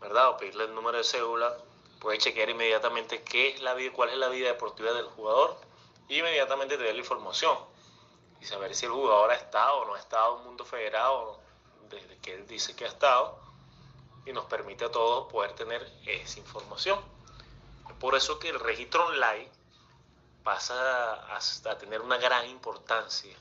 ¿verdad? 0.00 0.30
O 0.30 0.36
pedirle 0.36 0.64
el 0.64 0.74
número 0.74 0.98
de 0.98 1.04
cédula, 1.04 1.56
puede 2.00 2.18
chequear 2.18 2.50
inmediatamente 2.50 3.22
qué 3.22 3.50
es 3.50 3.60
la 3.60 3.74
vida, 3.74 3.92
cuál 3.92 4.10
es 4.10 4.16
la 4.16 4.28
vida 4.28 4.48
deportiva 4.48 4.92
del 4.92 5.06
jugador 5.06 5.56
inmediatamente 6.08 6.78
te 6.78 6.84
da 6.84 6.92
la 6.92 6.98
información 6.98 7.56
y 8.40 8.44
saber 8.44 8.74
si 8.74 8.86
el 8.86 8.92
jugador 8.92 9.30
ha 9.30 9.34
estado 9.34 9.78
o 9.78 9.84
no 9.86 9.94
ha 9.94 9.98
estado 9.98 10.34
en 10.34 10.40
un 10.40 10.46
mundo 10.46 10.64
federado 10.64 11.40
desde 11.88 12.18
que 12.18 12.34
él 12.34 12.46
dice 12.46 12.76
que 12.76 12.84
ha 12.84 12.88
estado 12.88 13.38
y 14.24 14.32
nos 14.32 14.44
permite 14.46 14.84
a 14.84 14.90
todos 14.90 15.30
poder 15.32 15.52
tener 15.52 15.90
esa 16.06 16.38
información. 16.38 17.00
Por 18.00 18.14
eso 18.14 18.38
que 18.38 18.50
el 18.50 18.60
registro 18.60 19.06
online 19.06 19.50
pasa 20.46 21.36
a, 21.36 21.78
tener 21.78 22.00
una 22.00 22.18
gran 22.18 22.46
importancia, 22.46 23.36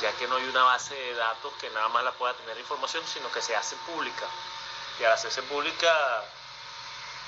ya 0.00 0.12
que 0.12 0.28
no 0.28 0.36
hay 0.36 0.44
una 0.44 0.62
base 0.62 0.94
de 0.94 1.14
datos 1.14 1.52
que 1.60 1.68
nada 1.70 1.88
más 1.88 2.04
la 2.04 2.12
pueda 2.12 2.32
tener 2.34 2.56
información, 2.56 3.02
sino 3.04 3.28
que 3.32 3.42
se 3.42 3.56
hace 3.56 3.74
pública. 3.84 4.24
Y 5.00 5.04
al 5.04 5.12
hacerse 5.14 5.42
pública 5.42 5.92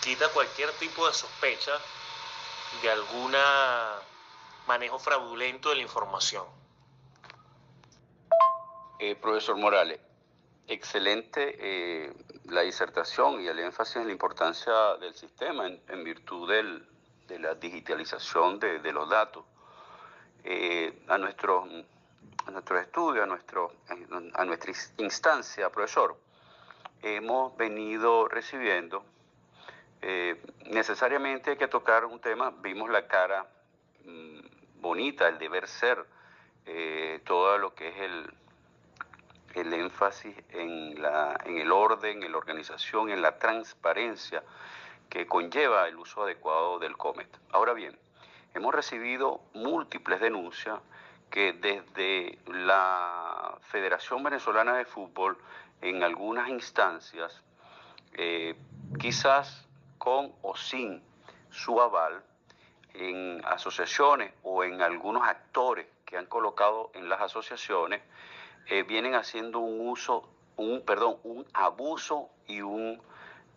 quita 0.00 0.28
cualquier 0.28 0.70
tipo 0.74 1.08
de 1.08 1.12
sospecha 1.12 1.72
de 2.82 2.90
algún 2.92 3.34
manejo 4.68 5.00
fraudulento 5.00 5.70
de 5.70 5.74
la 5.74 5.82
información. 5.82 6.44
Eh, 9.00 9.16
profesor 9.16 9.56
Morales, 9.56 9.98
excelente 10.68 11.56
eh, 11.58 12.14
la 12.44 12.60
disertación 12.60 13.40
y 13.40 13.48
el 13.48 13.58
énfasis 13.58 13.96
en 13.96 14.06
la 14.06 14.12
importancia 14.12 14.72
del 15.00 15.16
sistema 15.16 15.66
en, 15.66 16.04
virtud 16.04 16.48
de 17.30 17.38
la 17.38 17.54
digitalización 17.54 18.58
de, 18.58 18.92
los 18.92 19.08
datos. 19.08 19.44
Eh, 20.42 21.04
a, 21.06 21.16
nuestro, 21.16 21.64
a 22.46 22.50
nuestro 22.50 22.78
estudio, 22.78 23.22
a, 23.22 24.40
a 24.40 24.44
nuestra 24.44 24.72
instancia, 24.98 25.70
profesor, 25.70 26.16
hemos 27.02 27.56
venido 27.56 28.26
recibiendo, 28.26 29.04
eh, 30.02 30.42
necesariamente 30.66 31.50
hay 31.52 31.56
que 31.56 31.68
tocar 31.68 32.04
un 32.04 32.20
tema, 32.20 32.50
vimos 32.50 32.90
la 32.90 33.06
cara 33.06 33.46
mm, 34.04 34.80
bonita, 34.80 35.28
el 35.28 35.38
deber 35.38 35.66
ser, 35.68 36.04
todo 37.24 37.58
lo 37.58 37.74
que 37.74 37.88
es 37.88 37.96
el, 37.96 38.32
el 39.54 39.72
énfasis 39.72 40.36
en, 40.50 41.02
la, 41.02 41.36
en 41.44 41.58
el 41.58 41.72
orden, 41.72 42.22
en 42.22 42.30
la 42.30 42.38
organización, 42.38 43.10
en 43.10 43.22
la 43.22 43.38
transparencia 43.38 44.44
que 45.10 45.26
conlleva 45.26 45.88
el 45.88 45.96
uso 45.96 46.22
adecuado 46.22 46.78
del 46.78 46.96
COMET. 46.96 47.28
Ahora 47.50 47.74
bien, 47.74 47.98
hemos 48.54 48.74
recibido 48.74 49.40
múltiples 49.52 50.20
denuncias 50.20 50.78
que 51.30 51.52
desde 51.52 52.38
la 52.46 53.58
Federación 53.62 54.22
Venezolana 54.22 54.76
de 54.76 54.84
Fútbol, 54.84 55.36
en 55.82 56.02
algunas 56.02 56.48
instancias, 56.48 57.42
eh, 58.14 58.54
quizás 58.98 59.66
con 59.98 60.32
o 60.42 60.56
sin 60.56 61.02
su 61.50 61.80
aval, 61.80 62.22
en 62.94 63.40
asociaciones 63.44 64.32
o 64.42 64.64
en 64.64 64.82
algunos 64.82 65.26
actores 65.26 65.86
que 66.04 66.16
han 66.16 66.26
colocado 66.26 66.90
en 66.94 67.08
las 67.08 67.20
asociaciones, 67.20 68.02
eh, 68.66 68.82
vienen 68.82 69.14
haciendo 69.14 69.60
un 69.60 69.88
uso, 69.88 70.28
un, 70.56 70.82
perdón, 70.84 71.18
un 71.22 71.46
abuso 71.52 72.28
y, 72.46 72.60
un, 72.62 73.00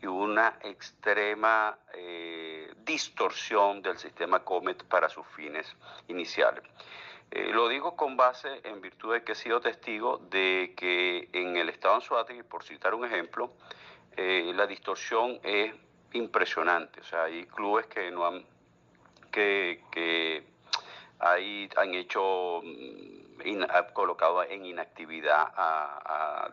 y 0.04 0.08
una 0.08 0.60
extrema 0.62 1.78
eh, 1.94 2.74
distorsión 2.86 3.82
del 3.82 3.98
sistema 3.98 4.44
COMET 4.44 4.84
para 4.84 5.08
sus 5.08 5.26
fines 5.28 5.76
iniciales. 6.08 6.64
Eh, 7.32 7.50
lo 7.54 7.68
digo 7.70 7.96
con 7.96 8.18
base 8.18 8.62
en 8.64 8.82
virtud 8.82 9.14
de 9.14 9.24
que 9.24 9.32
he 9.32 9.36
sido 9.36 9.62
testigo 9.62 10.18
de 10.30 10.74
que 10.76 11.30
en 11.32 11.56
el 11.56 11.70
estado 11.70 12.00
y 12.30 12.44
por 12.44 12.64
citar 12.64 12.94
un 12.94 13.06
ejemplo, 13.06 13.54
la 14.16 14.68
distorsión 14.68 15.40
es 15.42 15.74
impresionante. 16.12 17.02
O 17.02 17.04
sea, 17.04 17.24
hay 17.24 17.46
clubes 17.46 17.88
que 17.88 18.12
no 18.12 18.28
han 18.28 18.46
que, 19.32 19.84
que 19.92 20.44
hay, 21.20 21.70
han 21.76 21.94
hecho 21.96 22.62
mm, 22.64 23.23
colocado 23.94 24.44
en 24.44 24.66
inactividad 24.66 25.52
a, 25.56 26.52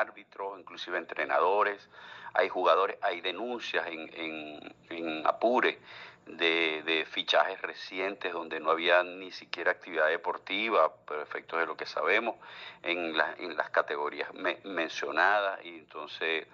árbitros, 0.00 0.58
inclusive 0.58 0.98
entrenadores, 0.98 1.88
hay 2.34 2.48
jugadores, 2.48 2.98
hay 3.02 3.20
denuncias 3.20 3.86
en, 3.88 5.22
Apure 5.24 5.78
de, 6.26 7.06
fichajes 7.10 7.60
recientes 7.60 8.32
donde 8.32 8.60
no 8.60 8.70
había 8.70 9.02
ni 9.02 9.30
siquiera 9.32 9.72
actividad 9.72 10.08
deportiva, 10.08 10.92
por 10.92 11.18
efectos 11.20 11.60
de 11.60 11.66
lo 11.66 11.76
que 11.76 11.86
sabemos, 11.86 12.36
en, 12.82 13.14
en 13.38 13.56
las 13.56 13.70
categorías 13.70 14.30
mencionadas, 14.64 15.64
y 15.64 15.78
entonces 15.78 16.46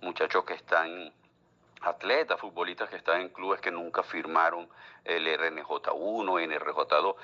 muchachos 0.00 0.44
que 0.44 0.54
están 0.54 1.12
atletas, 1.82 2.40
futbolistas 2.40 2.88
que 2.88 2.96
están 2.96 3.20
en 3.20 3.28
clubes 3.28 3.60
que 3.60 3.70
nunca 3.70 4.02
firmaron 4.02 4.68
el 5.04 5.26
RNJ1, 5.26 6.48
NRJ2. 6.48 7.16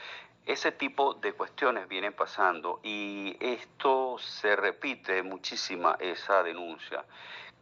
Ese 0.46 0.72
tipo 0.72 1.14
de 1.14 1.32
cuestiones 1.32 1.88
vienen 1.88 2.12
pasando 2.12 2.80
y 2.82 3.34
esto 3.40 4.18
se 4.18 4.54
repite 4.56 5.22
muchísima 5.22 5.96
esa 5.98 6.42
denuncia. 6.42 7.04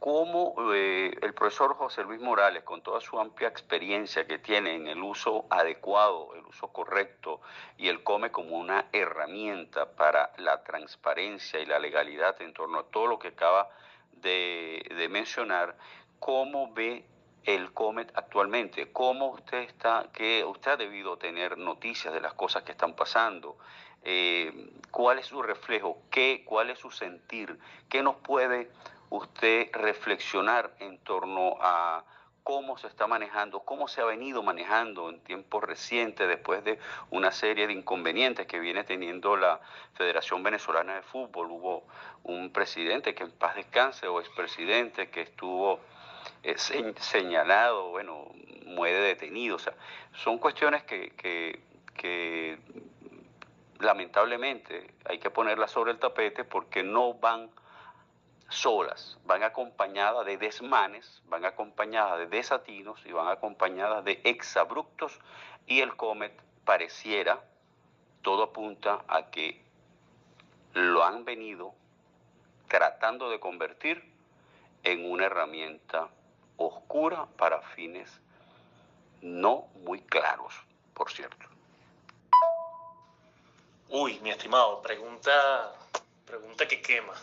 Cómo 0.00 0.56
eh, 0.74 1.16
el 1.22 1.32
profesor 1.32 1.76
José 1.76 2.02
Luis 2.02 2.20
Morales, 2.20 2.64
con 2.64 2.82
toda 2.82 3.00
su 3.00 3.20
amplia 3.20 3.46
experiencia 3.46 4.26
que 4.26 4.40
tiene 4.40 4.74
en 4.74 4.88
el 4.88 5.00
uso 5.00 5.46
adecuado, 5.48 6.34
el 6.34 6.44
uso 6.44 6.72
correcto, 6.72 7.40
y 7.78 7.86
el 7.86 8.02
COME 8.02 8.32
como 8.32 8.56
una 8.56 8.86
herramienta 8.90 9.92
para 9.92 10.32
la 10.38 10.64
transparencia 10.64 11.60
y 11.60 11.66
la 11.66 11.78
legalidad 11.78 12.42
en 12.42 12.52
torno 12.52 12.80
a 12.80 12.86
todo 12.86 13.06
lo 13.06 13.20
que 13.20 13.28
acaba 13.28 13.70
de, 14.10 14.84
de 14.96 15.08
mencionar, 15.08 15.76
cómo 16.18 16.72
ve 16.74 17.04
el 17.44 17.72
Comet 17.72 18.10
actualmente, 18.14 18.92
cómo 18.92 19.28
usted 19.28 19.58
está, 19.58 20.08
que 20.12 20.44
usted 20.44 20.72
ha 20.72 20.76
debido 20.76 21.16
tener 21.18 21.58
noticias 21.58 22.12
de 22.14 22.20
las 22.20 22.34
cosas 22.34 22.62
que 22.62 22.72
están 22.72 22.94
pasando, 22.94 23.56
eh, 24.04 24.70
cuál 24.90 25.18
es 25.18 25.26
su 25.26 25.42
reflejo, 25.42 25.98
qué, 26.10 26.44
cuál 26.44 26.70
es 26.70 26.78
su 26.78 26.90
sentir, 26.90 27.58
qué 27.88 28.02
nos 28.02 28.16
puede 28.16 28.70
usted 29.10 29.70
reflexionar 29.72 30.74
en 30.80 30.98
torno 30.98 31.56
a 31.60 32.04
cómo 32.42 32.76
se 32.76 32.88
está 32.88 33.06
manejando, 33.06 33.60
cómo 33.60 33.86
se 33.88 34.00
ha 34.00 34.04
venido 34.04 34.42
manejando 34.42 35.08
en 35.10 35.20
tiempos 35.20 35.62
recientes 35.62 36.26
después 36.28 36.64
de 36.64 36.78
una 37.10 37.30
serie 37.30 37.66
de 37.66 37.72
inconvenientes 37.72 38.46
que 38.46 38.58
viene 38.58 38.84
teniendo 38.84 39.36
la 39.36 39.60
Federación 39.94 40.42
Venezolana 40.42 40.96
de 40.96 41.02
Fútbol. 41.02 41.50
Hubo 41.50 41.84
un 42.24 42.52
presidente 42.52 43.14
que 43.14 43.24
en 43.24 43.30
paz 43.30 43.54
descanse 43.54 44.08
o 44.08 44.20
expresidente 44.20 45.10
que 45.10 45.22
estuvo 45.22 45.80
señalado, 46.96 47.90
bueno, 47.90 48.26
muere 48.66 49.00
detenido. 49.00 49.56
O 49.56 49.58
sea, 49.58 49.74
son 50.14 50.38
cuestiones 50.38 50.82
que, 50.84 51.12
que, 51.16 52.58
lamentablemente 53.78 54.94
hay 55.04 55.18
que 55.18 55.30
ponerlas 55.30 55.70
sobre 55.72 55.92
el 55.92 55.98
tapete 55.98 56.44
porque 56.44 56.82
no 56.84 57.14
van 57.14 57.50
solas, 58.48 59.18
van 59.24 59.42
acompañadas 59.42 60.24
de 60.26 60.36
desmanes, 60.36 61.22
van 61.26 61.44
acompañadas 61.44 62.18
de 62.18 62.26
desatinos 62.26 63.04
y 63.04 63.12
van 63.12 63.28
acompañadas 63.28 64.04
de 64.04 64.20
exabruptos 64.24 65.18
y 65.66 65.80
el 65.80 65.96
Comet 65.96 66.32
pareciera, 66.64 67.40
todo 68.22 68.44
apunta 68.44 69.04
a 69.08 69.30
que 69.30 69.60
lo 70.74 71.02
han 71.02 71.24
venido 71.24 71.74
tratando 72.68 73.30
de 73.30 73.40
convertir 73.40 74.11
en 74.84 75.10
una 75.10 75.26
herramienta 75.26 76.08
oscura 76.56 77.26
para 77.36 77.60
fines 77.60 78.10
no 79.20 79.68
muy 79.74 80.00
claros, 80.02 80.52
por 80.94 81.10
cierto. 81.10 81.46
Uy, 83.88 84.18
mi 84.20 84.30
estimado, 84.30 84.82
pregunta, 84.82 85.74
pregunta 86.26 86.66
que 86.66 86.82
quema, 86.82 87.14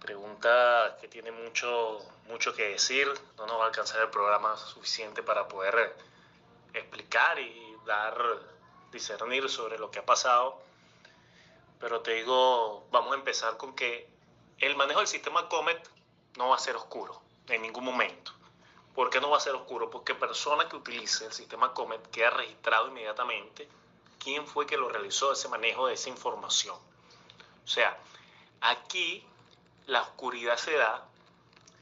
pregunta 0.00 0.96
que 1.00 1.08
tiene 1.08 1.30
mucho, 1.30 1.98
mucho 2.28 2.54
que 2.54 2.70
decir, 2.70 3.06
no 3.36 3.46
nos 3.46 3.58
va 3.58 3.64
a 3.64 3.66
alcanzar 3.66 4.00
el 4.00 4.10
programa 4.10 4.56
suficiente 4.56 5.22
para 5.22 5.46
poder 5.46 5.94
explicar 6.74 7.38
y 7.38 7.76
dar, 7.86 8.16
discernir 8.90 9.48
sobre 9.48 9.78
lo 9.78 9.90
que 9.90 10.00
ha 10.00 10.06
pasado, 10.06 10.60
pero 11.78 12.00
te 12.00 12.14
digo, 12.14 12.86
vamos 12.90 13.12
a 13.12 13.16
empezar 13.18 13.56
con 13.56 13.74
que 13.74 14.08
el 14.58 14.74
manejo 14.76 15.00
del 15.00 15.08
sistema 15.08 15.48
Comet 15.48 15.86
no 16.36 16.48
va 16.48 16.56
a 16.56 16.58
ser 16.58 16.76
oscuro 16.76 17.20
en 17.48 17.62
ningún 17.62 17.84
momento. 17.84 18.32
¿Por 18.94 19.10
qué 19.10 19.20
no 19.20 19.30
va 19.30 19.38
a 19.38 19.40
ser 19.40 19.54
oscuro? 19.54 19.90
Porque 19.90 20.14
persona 20.14 20.68
que 20.68 20.76
utilice 20.76 21.26
el 21.26 21.32
sistema 21.32 21.72
Comet 21.72 22.10
queda 22.10 22.30
registrado 22.30 22.88
inmediatamente 22.88 23.68
quién 24.18 24.46
fue 24.46 24.66
que 24.66 24.76
lo 24.76 24.88
realizó 24.88 25.32
ese 25.32 25.48
manejo 25.48 25.86
de 25.86 25.94
esa 25.94 26.10
información. 26.10 26.76
O 27.64 27.68
sea, 27.68 27.96
aquí 28.60 29.24
la 29.86 30.02
oscuridad 30.02 30.56
se 30.56 30.76
da 30.76 31.06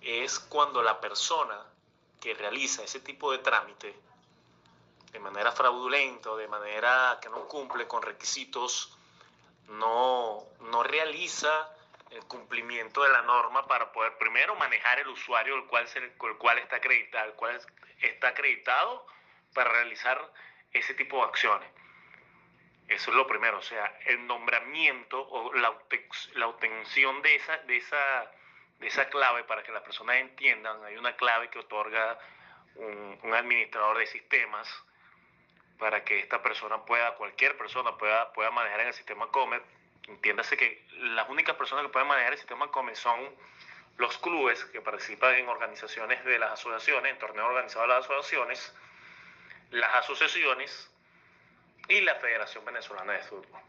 es 0.01 0.39
cuando 0.39 0.83
la 0.83 1.01
persona 1.01 1.67
que 2.21 2.35
realiza 2.35 2.83
ese 2.83 3.01
tipo 3.01 3.33
de 3.33 3.39
trámite 3.39 3.95
de 5.13 5.19
manera 5.19 5.53
fraudulenta 5.53 6.31
o 6.31 6.37
de 6.37 6.49
manera 6.49 7.19
que 7.21 7.29
no 7.29 7.49
cumple 7.49 7.89
con 7.89 8.03
requisitos, 8.03 8.97
no, 9.69 10.45
no 10.61 10.83
realiza 10.83 11.69
el 12.11 12.25
cumplimiento 12.25 13.03
de 13.03 13.11
la 13.11 13.23
norma 13.23 13.67
para 13.67 13.93
poder 13.93 14.17
primero 14.19 14.55
manejar 14.57 14.99
el 14.99 15.09
usuario 15.09 15.57
el 15.57 15.65
cual, 15.67 15.87
el 15.95 16.37
cual 16.39 16.59
está 16.59 16.77
acreditado, 16.77 17.27
el 17.27 17.35
cual 17.35 17.61
está 18.01 18.29
acreditado 18.29 19.07
para 19.55 19.71
realizar 19.71 20.21
ese 20.73 20.95
tipo 20.95 21.19
de 21.19 21.25
acciones. 21.25 21.69
Eso 22.89 23.11
es 23.13 23.17
lo 23.17 23.27
primero, 23.27 23.59
o 23.59 23.63
sea, 23.63 23.87
el 24.07 24.27
nombramiento 24.27 25.21
o 25.21 25.55
la, 25.55 25.71
obtención 26.49 27.23
de 27.23 27.37
esa, 27.37 27.57
de, 27.59 27.77
esa, 27.77 28.33
de 28.81 28.89
esa 28.89 29.09
clave 29.09 29.45
para 29.45 29.63
que 29.63 29.71
las 29.71 29.83
personas 29.83 30.17
entiendan, 30.17 30.85
hay 30.85 30.97
una 30.97 31.15
clave 31.17 31.51
que 31.51 31.61
otorga 31.61 32.19
un, 32.75 33.33
administrador 33.33 33.99
de 33.99 34.07
sistemas 34.07 34.69
para 35.79 36.05
que 36.05 36.19
esta 36.19 36.43
persona 36.43 36.85
pueda, 36.85 37.15
cualquier 37.15 37.57
persona 37.57 37.97
pueda, 37.97 38.33
pueda 38.33 38.51
manejar 38.51 38.81
en 38.81 38.89
el 38.89 38.95
sistema 38.95 39.29
Comet. 39.29 39.63
Entiéndase 40.09 40.57
que 40.57 40.87
las 40.99 41.29
únicas 41.29 41.57
personas 41.57 41.85
que 41.85 41.91
pueden 41.91 42.09
manejar 42.09 42.33
el 42.33 42.39
sistema 42.39 42.71
Comet 42.71 42.97
son 42.97 43.19
los 43.97 44.17
clubes 44.19 44.65
que 44.67 44.81
participan 44.81 45.35
en 45.35 45.49
organizaciones 45.49 46.25
de 46.25 46.39
las 46.39 46.53
asociaciones, 46.53 47.13
en 47.13 47.19
torneos 47.19 47.49
organizados 47.49 47.89
de 47.89 47.95
las 47.95 48.05
asociaciones, 48.05 48.75
las 49.71 49.95
asociaciones 49.97 50.91
y 51.89 52.01
la 52.01 52.15
Federación 52.17 52.65
Venezolana 52.65 53.13
de 53.13 53.23
Fútbol. 53.23 53.61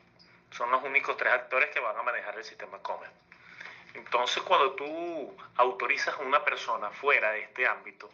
Son 0.52 0.72
los 0.72 0.84
únicos 0.84 1.18
tres 1.18 1.34
actores 1.34 1.70
que 1.72 1.80
van 1.80 1.98
a 1.98 2.04
manejar 2.04 2.38
el 2.38 2.44
sistema 2.44 2.80
Comet. 2.80 3.12
Entonces, 3.94 4.42
cuando 4.44 4.74
tú 4.74 5.38
autorizas 5.58 6.16
a 6.16 6.22
una 6.22 6.44
persona 6.44 6.90
fuera 6.92 7.32
de 7.32 7.42
este 7.42 7.68
ámbito, 7.68 8.10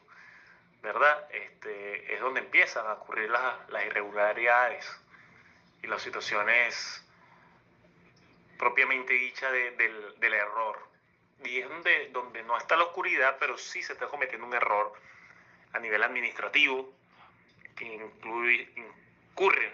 ¿verdad? 0.82 1.28
Este, 1.32 2.14
es 2.14 2.20
donde 2.20 2.40
empiezan 2.40 2.86
a 2.88 2.94
ocurrir 2.94 3.30
las, 3.30 3.70
las 3.70 3.86
irregularidades 3.86 4.90
y 5.84 5.88
las 5.88 6.02
situaciones 6.02 7.04
propiamente 8.58 9.14
dichas 9.14 9.52
del, 9.52 10.20
del, 10.20 10.34
error. 10.34 10.80
Y 11.44 11.60
es 11.60 11.70
donde, 11.70 12.10
donde 12.10 12.44
no 12.44 12.58
está 12.58 12.76
la 12.76 12.86
oscuridad, 12.86 13.38
pero 13.40 13.58
sí 13.58 13.84
se 13.84 13.94
está 13.94 14.08
cometiendo 14.08 14.46
un 14.48 14.54
error 14.54 14.94
a 15.74 15.80
nivel 15.80 16.04
administrativo, 16.04 16.92
que 17.76 17.86
incluye, 17.86 18.70
incurre 18.76 19.74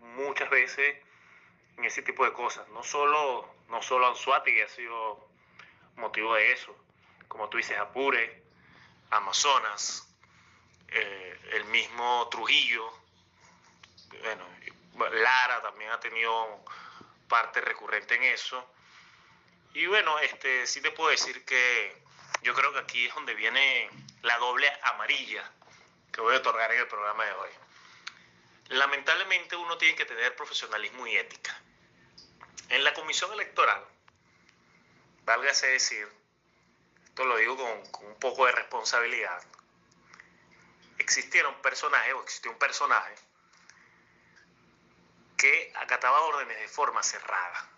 muchas 0.00 0.48
veces 0.50 0.96
en 1.76 1.84
ese 1.84 2.02
tipo 2.02 2.24
de 2.24 2.32
cosas. 2.32 2.66
No 2.68 2.82
solo, 2.82 3.48
no 3.68 3.82
solo 3.82 4.08
Anzuati, 4.08 4.60
ha 4.60 4.68
sido 4.68 5.28
motivo 5.96 6.34
de 6.34 6.52
eso, 6.52 6.74
como 7.28 7.48
tú 7.48 7.58
dices, 7.58 7.78
Apure, 7.78 8.42
Amazonas, 9.10 10.08
eh, 10.88 11.38
el 11.52 11.64
mismo 11.66 12.28
Trujillo, 12.30 12.90
bueno, 14.22 14.44
Lara 15.12 15.62
también 15.62 15.90
ha 15.90 16.00
tenido 16.00 16.64
parte 17.28 17.60
recurrente 17.60 18.14
en 18.14 18.24
eso. 18.24 18.68
Y 19.74 19.86
bueno, 19.86 20.18
este 20.20 20.66
sí 20.66 20.80
te 20.80 20.90
puedo 20.90 21.10
decir 21.10 21.44
que 21.44 21.96
yo 22.42 22.54
creo 22.54 22.72
que 22.72 22.78
aquí 22.78 23.06
es 23.06 23.14
donde 23.14 23.34
viene 23.34 23.90
la 24.22 24.38
doble 24.38 24.70
amarilla 24.82 25.50
que 26.12 26.20
voy 26.20 26.34
a 26.34 26.38
otorgar 26.38 26.72
en 26.72 26.80
el 26.80 26.86
programa 26.86 27.24
de 27.24 27.32
hoy. 27.32 27.50
Lamentablemente 28.68 29.56
uno 29.56 29.76
tiene 29.76 29.96
que 29.96 30.04
tener 30.04 30.36
profesionalismo 30.36 31.06
y 31.06 31.16
ética. 31.16 31.60
En 32.68 32.84
la 32.84 32.94
comisión 32.94 33.32
electoral, 33.32 33.84
válgase 35.24 35.66
decir, 35.66 36.08
esto 37.04 37.24
lo 37.24 37.36
digo 37.36 37.56
con, 37.56 37.90
con 37.90 38.06
un 38.06 38.18
poco 38.18 38.46
de 38.46 38.52
responsabilidad, 38.52 39.42
existieron 40.98 41.54
personajes 41.60 42.14
o 42.14 42.22
existió 42.22 42.50
un 42.50 42.58
personaje 42.58 43.14
que 45.44 45.70
acataba 45.74 46.22
órdenes 46.22 46.58
de 46.58 46.68
forma 46.68 47.02
cerrada. 47.02 47.68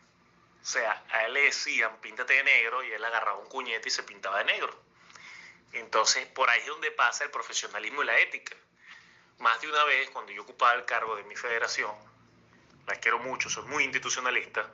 O 0.62 0.64
sea, 0.64 1.02
a 1.10 1.24
él 1.24 1.34
le 1.34 1.42
decían 1.42 2.00
píntate 2.00 2.34
de 2.34 2.44
negro 2.44 2.84
y 2.84 2.92
él 2.92 3.04
agarraba 3.04 3.38
un 3.38 3.48
cuñete 3.48 3.88
y 3.88 3.90
se 3.90 4.04
pintaba 4.04 4.38
de 4.38 4.44
negro. 4.44 4.72
Entonces, 5.72 6.26
por 6.26 6.48
ahí 6.48 6.60
es 6.60 6.66
donde 6.68 6.92
pasa 6.92 7.24
el 7.24 7.32
profesionalismo 7.32 8.04
y 8.04 8.06
la 8.06 8.20
ética. 8.20 8.54
Más 9.38 9.60
de 9.60 9.68
una 9.68 9.82
vez, 9.82 10.08
cuando 10.10 10.30
yo 10.30 10.42
ocupaba 10.42 10.74
el 10.74 10.84
cargo 10.84 11.16
de 11.16 11.24
mi 11.24 11.34
federación, 11.34 11.92
la 12.86 12.94
quiero 13.00 13.18
mucho, 13.18 13.50
soy 13.50 13.64
muy 13.64 13.82
institucionalista, 13.82 14.70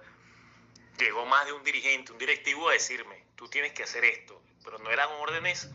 llegó 0.99 1.25
más 1.25 1.47
de 1.47 1.55
un 1.55 1.65
dirigente, 1.65 2.13
un 2.13 2.19
directivo 2.19 2.69
a 2.69 2.75
decirme, 2.75 3.25
tú 3.37 3.49
tienes 3.49 3.73
que 3.73 3.85
hacer 3.85 4.05
esto, 4.05 4.39
pero 4.63 4.79
no 4.81 4.91
eran 4.91 5.09
órdenes 5.13 5.71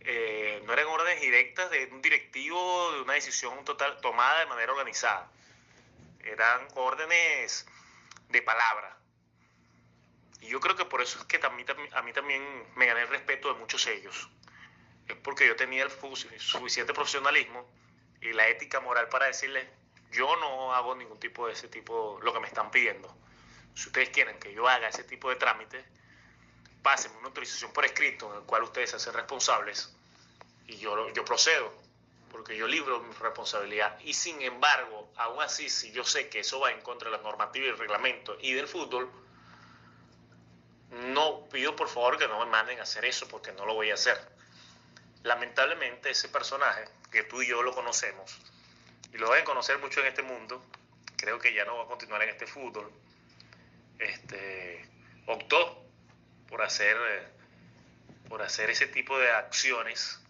eh, 0.00 0.62
no 0.66 0.74
eran 0.74 0.88
órdenes 0.88 1.22
directas 1.22 1.70
de 1.70 1.86
un 1.86 2.02
directivo, 2.02 2.92
de 2.92 3.00
una 3.00 3.14
decisión 3.14 3.64
total 3.64 3.98
tomada 4.02 4.40
de 4.40 4.46
manera 4.46 4.72
organizada. 4.72 5.30
Eran 6.28 6.68
órdenes 6.74 7.66
de 8.28 8.42
palabra. 8.42 8.98
Y 10.40 10.48
yo 10.48 10.60
creo 10.60 10.76
que 10.76 10.84
por 10.84 11.02
eso 11.02 11.18
es 11.18 11.24
que 11.24 11.44
a 11.44 11.50
mí, 11.50 11.64
a 11.92 12.02
mí 12.02 12.12
también 12.12 12.42
me 12.76 12.86
gané 12.86 13.02
el 13.02 13.08
respeto 13.08 13.52
de 13.52 13.58
muchos 13.58 13.86
ellos. 13.86 14.28
Es 15.08 15.16
porque 15.16 15.46
yo 15.46 15.56
tenía 15.56 15.84
el 15.84 15.90
suficiente 16.38 16.92
profesionalismo 16.92 17.66
y 18.20 18.32
la 18.32 18.48
ética 18.48 18.80
moral 18.80 19.08
para 19.08 19.26
decirles, 19.26 19.66
yo 20.10 20.36
no 20.36 20.74
hago 20.74 20.94
ningún 20.94 21.18
tipo 21.18 21.46
de 21.46 21.54
ese 21.54 21.68
tipo, 21.68 22.18
lo 22.22 22.32
que 22.32 22.40
me 22.40 22.46
están 22.46 22.70
pidiendo. 22.70 23.14
Si 23.74 23.86
ustedes 23.86 24.10
quieren 24.10 24.38
que 24.38 24.52
yo 24.52 24.68
haga 24.68 24.88
ese 24.88 25.04
tipo 25.04 25.30
de 25.30 25.36
trámites, 25.36 25.84
pásenme 26.82 27.18
una 27.18 27.28
autorización 27.28 27.72
por 27.72 27.84
escrito 27.84 28.30
en 28.32 28.40
el 28.40 28.44
cual 28.44 28.62
ustedes 28.64 28.90
se 28.90 28.96
hacen 28.96 29.14
responsables 29.14 29.94
y 30.66 30.76
yo, 30.76 31.12
yo 31.12 31.24
procedo, 31.24 31.72
porque 32.30 32.56
yo 32.56 32.66
libro 32.66 33.00
mi 33.00 33.14
responsabilidad. 33.14 33.98
Y 34.00 34.14
sin 34.14 34.40
embargo, 34.42 35.10
aún 35.16 35.42
así, 35.42 35.68
si 35.68 35.92
yo 35.92 36.04
sé 36.04 36.28
que 36.28 36.40
eso 36.40 36.60
va 36.60 36.70
en 36.72 36.80
contra 36.80 37.10
de 37.10 37.16
la 37.16 37.22
normativa 37.22 37.66
y 37.66 37.68
el 37.70 37.78
reglamento 37.78 38.36
y 38.40 38.52
del 38.52 38.68
fútbol, 38.68 39.10
no 40.90 41.48
pido 41.48 41.76
por 41.76 41.88
favor 41.88 42.18
que 42.18 42.28
no 42.28 42.38
me 42.44 42.50
manden 42.50 42.78
a 42.80 42.82
hacer 42.82 43.04
eso 43.04 43.28
porque 43.28 43.52
no 43.52 43.66
lo 43.66 43.74
voy 43.74 43.90
a 43.90 43.94
hacer. 43.94 44.18
Lamentablemente 45.22 46.10
ese 46.10 46.28
personaje, 46.28 46.84
que 47.10 47.24
tú 47.24 47.42
y 47.42 47.48
yo 47.48 47.62
lo 47.62 47.74
conocemos, 47.74 48.38
y 49.12 49.18
lo 49.18 49.32
a 49.32 49.44
conocer 49.44 49.78
mucho 49.78 50.00
en 50.00 50.06
este 50.06 50.22
mundo, 50.22 50.62
creo 51.16 51.38
que 51.38 51.52
ya 51.52 51.64
no 51.64 51.76
va 51.76 51.84
a 51.84 51.86
continuar 51.86 52.22
en 52.22 52.30
este 52.30 52.46
fútbol, 52.46 52.90
este, 53.98 54.88
optó 55.26 55.84
por 56.48 56.62
hacer, 56.62 56.96
por 58.28 58.42
hacer 58.42 58.70
ese 58.70 58.86
tipo 58.86 59.18
de 59.18 59.30
acciones 59.30 60.20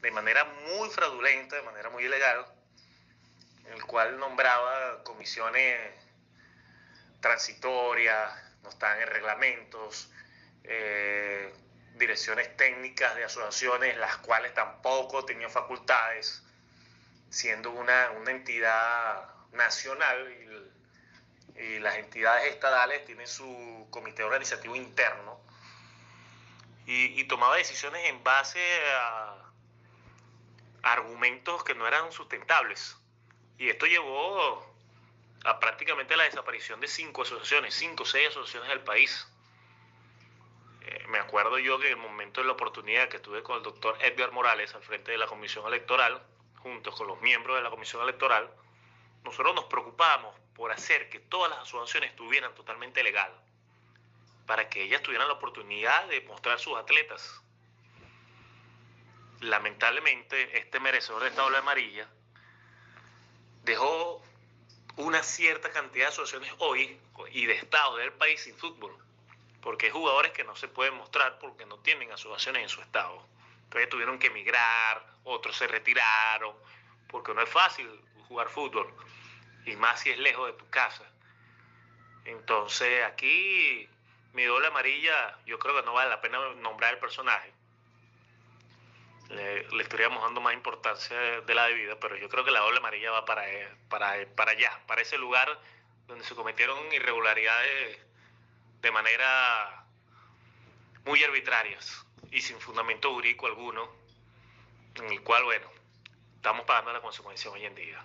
de 0.00 0.10
manera 0.10 0.44
muy 0.44 0.88
fraudulenta, 0.90 1.56
de 1.56 1.62
manera 1.62 1.90
muy 1.90 2.04
ilegal, 2.04 2.46
en 3.66 3.72
el 3.74 3.84
cual 3.84 4.18
nombraba 4.18 5.02
comisiones 5.04 5.94
transitorias, 7.20 8.32
no 8.62 8.70
estaban 8.70 9.00
en 9.00 9.08
reglamentos, 9.08 10.10
eh, 10.64 11.52
direcciones 11.96 12.56
técnicas 12.56 13.14
de 13.16 13.24
asociaciones, 13.24 13.96
las 13.98 14.16
cuales 14.18 14.54
tampoco 14.54 15.24
tenían 15.24 15.50
facultades, 15.50 16.42
siendo 17.28 17.70
una, 17.70 18.10
entidad 18.26 19.28
nacional 19.52 20.32
y, 20.32 20.50
las 21.80 21.96
entidades 21.96 22.54
estadales 22.54 23.04
tienen 23.04 23.26
su 23.26 23.86
comité 23.90 24.22
organizativo 24.24 24.76
interno 24.76 25.38
y 26.86 27.22
tomaba 27.24 27.56
decisiones 27.56 28.08
en 28.08 28.24
base 28.24 28.58
a 28.94 29.49
argumentos 30.82 31.64
que 31.64 31.74
no 31.74 31.86
eran 31.86 32.12
sustentables. 32.12 32.96
Y 33.58 33.68
esto 33.68 33.86
llevó 33.86 34.64
a 35.44 35.58
prácticamente 35.58 36.16
la 36.16 36.24
desaparición 36.24 36.80
de 36.80 36.88
cinco 36.88 37.22
asociaciones, 37.22 37.74
cinco 37.74 38.02
o 38.02 38.06
seis 38.06 38.28
asociaciones 38.28 38.68
del 38.68 38.80
país. 38.80 39.26
Eh, 40.82 41.04
me 41.08 41.18
acuerdo 41.18 41.58
yo 41.58 41.78
que 41.78 41.86
en 41.86 41.98
el 41.98 42.02
momento 42.02 42.40
de 42.40 42.46
la 42.46 42.52
oportunidad 42.54 43.08
que 43.08 43.16
estuve 43.16 43.42
con 43.42 43.56
el 43.56 43.62
doctor 43.62 43.96
Edgar 44.00 44.32
Morales 44.32 44.74
al 44.74 44.82
frente 44.82 45.12
de 45.12 45.18
la 45.18 45.26
Comisión 45.26 45.66
Electoral, 45.66 46.22
junto 46.58 46.92
con 46.92 47.06
los 47.06 47.20
miembros 47.20 47.56
de 47.56 47.62
la 47.62 47.70
Comisión 47.70 48.02
Electoral, 48.02 48.50
nosotros 49.24 49.54
nos 49.54 49.64
preocupábamos 49.66 50.34
por 50.54 50.72
hacer 50.72 51.08
que 51.08 51.20
todas 51.20 51.50
las 51.50 51.60
asociaciones 51.60 52.10
estuvieran 52.10 52.54
totalmente 52.54 53.02
legal, 53.02 53.32
para 54.46 54.68
que 54.68 54.82
ellas 54.82 55.02
tuvieran 55.02 55.28
la 55.28 55.34
oportunidad 55.34 56.06
de 56.08 56.20
mostrar 56.22 56.58
sus 56.58 56.76
atletas, 56.76 57.40
lamentablemente 59.40 60.58
este 60.58 60.80
merecedor 60.80 61.22
de 61.22 61.28
esta 61.28 61.44
ola 61.44 61.58
amarilla 61.58 62.06
dejó 63.64 64.22
una 64.96 65.22
cierta 65.22 65.70
cantidad 65.70 66.06
de 66.06 66.12
asociaciones 66.12 66.54
hoy 66.58 66.98
y 67.30 67.46
de 67.46 67.54
estados 67.54 67.98
del 67.98 68.12
país 68.12 68.42
sin 68.42 68.56
fútbol, 68.56 68.96
porque 69.62 69.86
hay 69.86 69.92
jugadores 69.92 70.32
que 70.32 70.44
no 70.44 70.56
se 70.56 70.68
pueden 70.68 70.94
mostrar 70.94 71.38
porque 71.38 71.66
no 71.66 71.78
tienen 71.78 72.10
asociaciones 72.12 72.62
en 72.62 72.68
su 72.68 72.80
estado. 72.80 73.24
Entonces 73.64 73.88
tuvieron 73.88 74.18
que 74.18 74.28
emigrar, 74.28 75.06
otros 75.24 75.56
se 75.56 75.66
retiraron, 75.66 76.54
porque 77.08 77.32
no 77.34 77.42
es 77.42 77.48
fácil 77.48 77.88
jugar 78.28 78.48
fútbol, 78.48 78.92
y 79.64 79.76
más 79.76 80.00
si 80.00 80.10
es 80.10 80.18
lejos 80.18 80.46
de 80.46 80.52
tu 80.54 80.68
casa. 80.70 81.04
Entonces 82.24 83.04
aquí 83.04 83.88
mi 84.32 84.44
doble 84.44 84.68
amarilla, 84.68 85.38
yo 85.46 85.58
creo 85.58 85.76
que 85.76 85.82
no 85.82 85.92
vale 85.92 86.10
la 86.10 86.20
pena 86.20 86.38
nombrar 86.56 86.94
el 86.94 87.00
personaje, 87.00 87.52
le, 89.30 89.82
estaríamos 89.82 90.22
dando 90.22 90.40
más 90.40 90.54
importancia 90.54 91.16
de 91.40 91.54
la 91.54 91.66
debida, 91.66 91.98
pero 91.98 92.16
yo 92.16 92.28
creo 92.28 92.44
que 92.44 92.50
la 92.50 92.60
doble 92.60 92.78
amarilla 92.78 93.10
va 93.10 93.24
para, 93.24 93.44
para, 93.88 94.14
para 94.36 94.52
allá, 94.52 94.80
para 94.86 95.02
ese 95.02 95.18
lugar 95.18 95.58
donde 96.06 96.24
se 96.24 96.34
cometieron 96.34 96.92
irregularidades 96.92 97.98
de 98.82 98.90
manera 98.90 99.84
muy 101.04 101.22
arbitrarias 101.24 102.04
y 102.30 102.40
sin 102.40 102.60
fundamento 102.60 103.12
jurídico 103.12 103.46
alguno, 103.46 103.88
en 104.96 105.06
el 105.06 105.22
cual, 105.22 105.44
bueno, 105.44 105.66
estamos 106.36 106.64
pagando 106.66 106.92
la 106.92 107.00
consecuencia 107.00 107.50
hoy 107.50 107.64
en 107.64 107.74
día. 107.74 108.04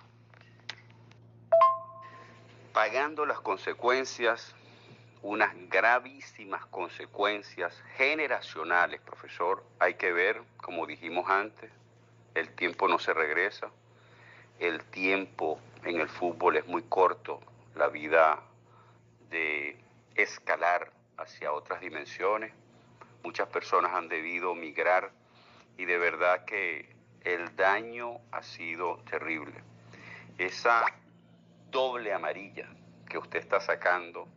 pagando 2.76 3.24
las 3.24 3.40
consecuencias, 3.40 4.54
unas 5.26 5.52
gravísimas 5.68 6.64
consecuencias 6.66 7.82
generacionales, 7.96 9.00
profesor. 9.00 9.64
Hay 9.80 9.94
que 9.94 10.12
ver, 10.12 10.40
como 10.56 10.86
dijimos 10.86 11.28
antes, 11.28 11.68
el 12.36 12.54
tiempo 12.54 12.86
no 12.86 13.00
se 13.00 13.12
regresa, 13.12 13.68
el 14.60 14.84
tiempo 14.84 15.58
en 15.82 16.00
el 16.00 16.08
fútbol 16.08 16.56
es 16.56 16.66
muy 16.68 16.82
corto, 16.84 17.40
la 17.74 17.88
vida 17.88 18.40
de 19.28 19.76
escalar 20.14 20.92
hacia 21.16 21.52
otras 21.52 21.80
dimensiones. 21.80 22.52
Muchas 23.24 23.48
personas 23.48 23.94
han 23.94 24.08
debido 24.08 24.54
migrar 24.54 25.10
y 25.76 25.86
de 25.86 25.98
verdad 25.98 26.44
que 26.44 26.94
el 27.22 27.56
daño 27.56 28.20
ha 28.30 28.44
sido 28.44 28.98
terrible. 29.10 29.60
Esa 30.38 30.84
doble 31.72 32.12
amarilla 32.12 32.68
que 33.08 33.18
usted 33.18 33.40
está 33.40 33.60
sacando, 33.60 34.28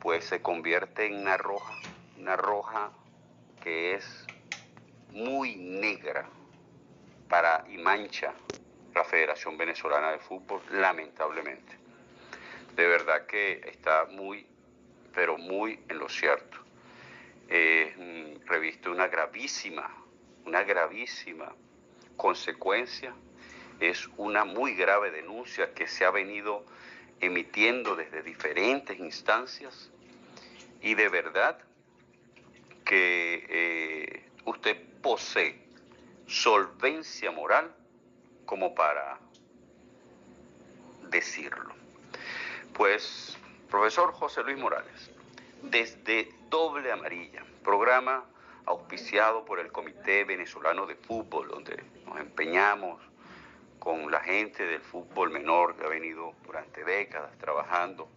pues 0.00 0.24
se 0.24 0.40
convierte 0.40 1.06
en 1.06 1.14
una 1.14 1.36
roja, 1.36 1.74
una 2.18 2.36
roja 2.36 2.90
que 3.62 3.94
es 3.94 4.26
muy 5.12 5.56
negra 5.56 6.28
para 7.28 7.64
y 7.68 7.76
mancha 7.76 8.32
la 8.94 9.04
Federación 9.04 9.56
Venezolana 9.56 10.10
de 10.10 10.18
Fútbol, 10.18 10.62
lamentablemente. 10.70 11.78
De 12.74 12.86
verdad 12.86 13.26
que 13.26 13.60
está 13.66 14.06
muy, 14.06 14.46
pero 15.14 15.36
muy 15.36 15.78
en 15.88 15.98
lo 15.98 16.08
cierto. 16.08 16.58
Eh, 17.48 18.38
reviste 18.46 18.88
una 18.88 19.08
gravísima, 19.08 19.94
una 20.46 20.62
gravísima 20.62 21.54
consecuencia. 22.16 23.14
Es 23.80 24.08
una 24.16 24.44
muy 24.44 24.74
grave 24.74 25.10
denuncia 25.10 25.72
que 25.74 25.86
se 25.86 26.04
ha 26.04 26.10
venido 26.10 26.64
emitiendo 27.20 27.96
desde 27.96 28.22
diferentes 28.22 28.98
instancias 28.98 29.90
y 30.80 30.94
de 30.94 31.08
verdad 31.08 31.58
que 32.84 33.46
eh, 33.48 34.30
usted 34.44 34.76
posee 35.02 35.60
solvencia 36.26 37.30
moral 37.30 37.74
como 38.46 38.74
para 38.74 39.18
decirlo. 41.10 41.74
Pues, 42.72 43.36
profesor 43.68 44.12
José 44.12 44.42
Luis 44.42 44.58
Morales, 44.58 45.10
desde 45.62 46.32
Doble 46.48 46.90
Amarilla, 46.90 47.44
programa 47.62 48.24
auspiciado 48.64 49.44
por 49.44 49.60
el 49.60 49.70
Comité 49.72 50.24
Venezolano 50.24 50.86
de 50.86 50.94
Fútbol, 50.94 51.48
donde 51.48 51.82
nos 52.06 52.18
empeñamos 52.18 53.00
con 53.80 54.10
la 54.10 54.20
gente 54.20 54.64
del 54.66 54.82
fútbol 54.82 55.30
menor 55.30 55.74
que 55.74 55.84
ha 55.84 55.88
venido 55.88 56.34
durante 56.44 56.84
décadas 56.84 57.36
trabajando 57.38 58.08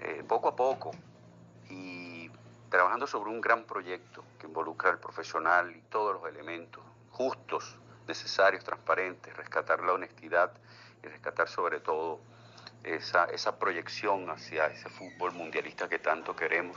eh, 0.00 0.22
poco 0.28 0.48
a 0.48 0.54
poco 0.54 0.90
y 1.70 2.30
trabajando 2.70 3.06
sobre 3.06 3.30
un 3.30 3.40
gran 3.40 3.64
proyecto 3.64 4.22
que 4.38 4.46
involucra 4.46 4.90
al 4.90 5.00
profesional 5.00 5.74
y 5.74 5.80
todos 5.88 6.20
los 6.20 6.30
elementos 6.30 6.84
justos, 7.10 7.78
necesarios, 8.06 8.62
transparentes, 8.62 9.34
rescatar 9.34 9.82
la 9.82 9.94
honestidad 9.94 10.52
y 11.02 11.06
rescatar 11.06 11.48
sobre 11.48 11.80
todo 11.80 12.20
esa, 12.84 13.24
esa 13.24 13.58
proyección 13.58 14.28
hacia 14.28 14.66
ese 14.66 14.90
fútbol 14.90 15.32
mundialista 15.32 15.88
que 15.88 15.98
tanto 15.98 16.36
queremos. 16.36 16.76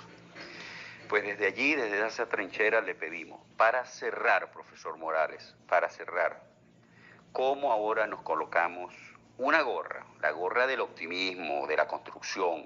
Pues 1.09 1.23
desde 1.23 1.47
allí, 1.47 1.75
desde 1.75 2.07
esa 2.07 2.27
trinchera, 2.27 2.79
le 2.79 2.95
pedimos, 2.95 3.41
para 3.57 3.85
cerrar, 3.85 4.51
profesor 4.51 4.95
Morales, 4.97 5.55
para 5.67 5.89
cerrar, 5.89 6.48
cómo 7.31 7.71
ahora 7.71 8.07
nos 8.07 8.21
colocamos 8.21 8.93
una 9.37 9.61
gorra, 9.61 10.05
la 10.21 10.31
gorra 10.31 10.67
del 10.67 10.81
optimismo, 10.81 11.65
de 11.67 11.77
la 11.77 11.87
construcción, 11.87 12.65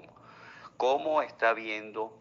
cómo 0.76 1.22
está 1.22 1.52
viendo 1.52 2.12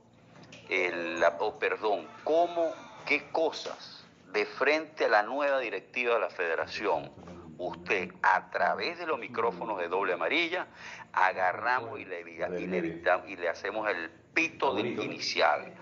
el, 0.70 1.24
oh, 1.40 1.58
perdón, 1.58 2.08
cómo, 2.24 2.72
qué 3.06 3.30
cosas 3.32 4.06
de 4.32 4.46
frente 4.46 5.06
a 5.06 5.10
la 5.10 5.24
nueva 5.24 5.60
directiva 5.60 6.16
de 6.16 6.20
la 6.20 6.30
federación, 6.30 7.12
usted 7.58 8.12
a 8.22 8.50
través 8.50 8.98
de 8.98 9.06
los 9.06 9.20
micrófonos 9.20 9.80
de 9.80 9.88
doble 9.88 10.14
amarilla, 10.14 10.68
agarramos 11.14 12.00
y 12.00 12.06
le, 12.06 12.22
y 12.22 12.68
le, 12.68 13.02
y 13.28 13.36
le 13.36 13.50
hacemos 13.50 13.90
el 13.90 14.10
pito 14.34 14.78
inicial, 14.78 15.74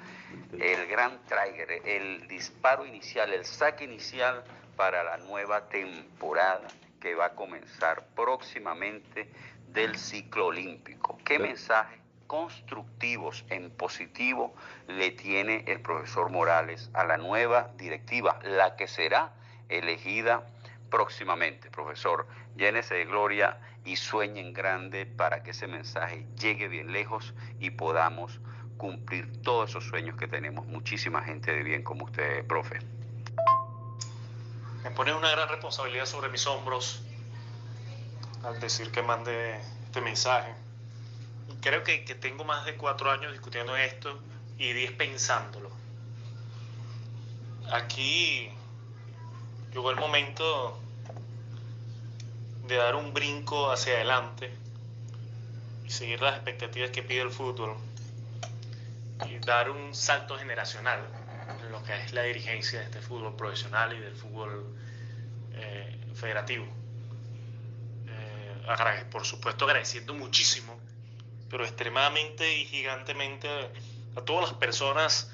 el 0.59 0.87
gran 0.87 1.19
trigger, 1.25 1.81
el 1.85 2.27
disparo 2.27 2.85
inicial, 2.85 3.33
el 3.33 3.45
saque 3.45 3.85
inicial 3.85 4.43
para 4.75 5.03
la 5.03 5.17
nueva 5.17 5.67
temporada 5.69 6.67
que 6.99 7.15
va 7.15 7.25
a 7.25 7.35
comenzar 7.35 8.05
próximamente 8.15 9.29
del 9.69 9.97
ciclo 9.97 10.47
olímpico. 10.47 11.17
¿Qué 11.25 11.39
mensajes 11.39 11.99
constructivos 12.27 13.43
en 13.49 13.71
positivo 13.71 14.53
le 14.87 15.11
tiene 15.11 15.65
el 15.67 15.81
profesor 15.81 16.29
Morales 16.29 16.89
a 16.93 17.03
la 17.03 17.17
nueva 17.17 17.71
directiva, 17.77 18.39
la 18.43 18.75
que 18.75 18.87
será 18.87 19.33
elegida 19.69 20.47
próximamente, 20.89 21.69
profesor? 21.69 22.27
Llénese 22.55 22.95
de 22.95 23.05
gloria 23.05 23.59
y 23.83 23.95
sueñen 23.95 24.53
grande 24.53 25.05
para 25.05 25.43
que 25.43 25.51
ese 25.51 25.67
mensaje 25.67 26.25
llegue 26.39 26.67
bien 26.67 26.91
lejos 26.91 27.33
y 27.59 27.71
podamos 27.71 28.39
cumplir 28.77 29.41
todos 29.41 29.71
esos 29.71 29.85
sueños 29.85 30.17
que 30.17 30.27
tenemos 30.27 30.65
muchísima 30.65 31.23
gente 31.23 31.51
de 31.51 31.63
bien 31.63 31.83
como 31.83 32.05
usted, 32.05 32.45
profe 32.45 32.79
me 34.83 34.91
pone 34.91 35.13
una 35.13 35.29
gran 35.31 35.49
responsabilidad 35.49 36.05
sobre 36.05 36.29
mis 36.29 36.45
hombros 36.47 37.01
al 38.43 38.59
decir 38.59 38.91
que 38.91 39.01
mande 39.01 39.59
este 39.85 40.01
mensaje. 40.01 40.53
Y 41.49 41.55
creo 41.61 41.83
que, 41.83 42.03
que 42.05 42.15
tengo 42.15 42.43
más 42.43 42.65
de 42.65 42.75
cuatro 42.75 43.11
años 43.11 43.31
discutiendo 43.31 43.75
esto 43.75 44.19
y 44.57 44.73
diez 44.73 44.91
pensándolo. 44.91 45.69
Aquí 47.71 48.49
llegó 49.71 49.91
el 49.91 49.97
momento 49.97 50.79
de 52.67 52.75
dar 52.75 52.95
un 52.95 53.13
brinco 53.13 53.71
hacia 53.71 53.93
adelante 53.93 54.51
y 55.85 55.89
seguir 55.89 56.21
las 56.21 56.35
expectativas 56.35 56.89
que 56.89 57.03
pide 57.03 57.21
el 57.21 57.31
fútbol 57.31 57.75
y 59.29 59.37
dar 59.39 59.69
un 59.69 59.93
salto 59.93 60.37
generacional 60.37 60.99
que 61.83 61.95
es 61.95 62.13
la 62.13 62.23
dirigencia 62.23 62.79
de 62.79 62.85
este 62.85 63.01
fútbol 63.01 63.35
profesional 63.35 63.93
y 63.95 63.99
del 63.99 64.15
fútbol 64.15 64.75
eh, 65.53 65.97
federativo. 66.15 66.65
Eh, 68.07 69.05
por 69.11 69.25
supuesto 69.25 69.65
agradeciendo 69.65 70.13
muchísimo, 70.13 70.79
pero 71.49 71.65
extremadamente 71.65 72.57
y 72.57 72.65
gigantemente 72.65 73.47
a 74.15 74.21
todas 74.21 74.49
las 74.49 74.59
personas 74.59 75.31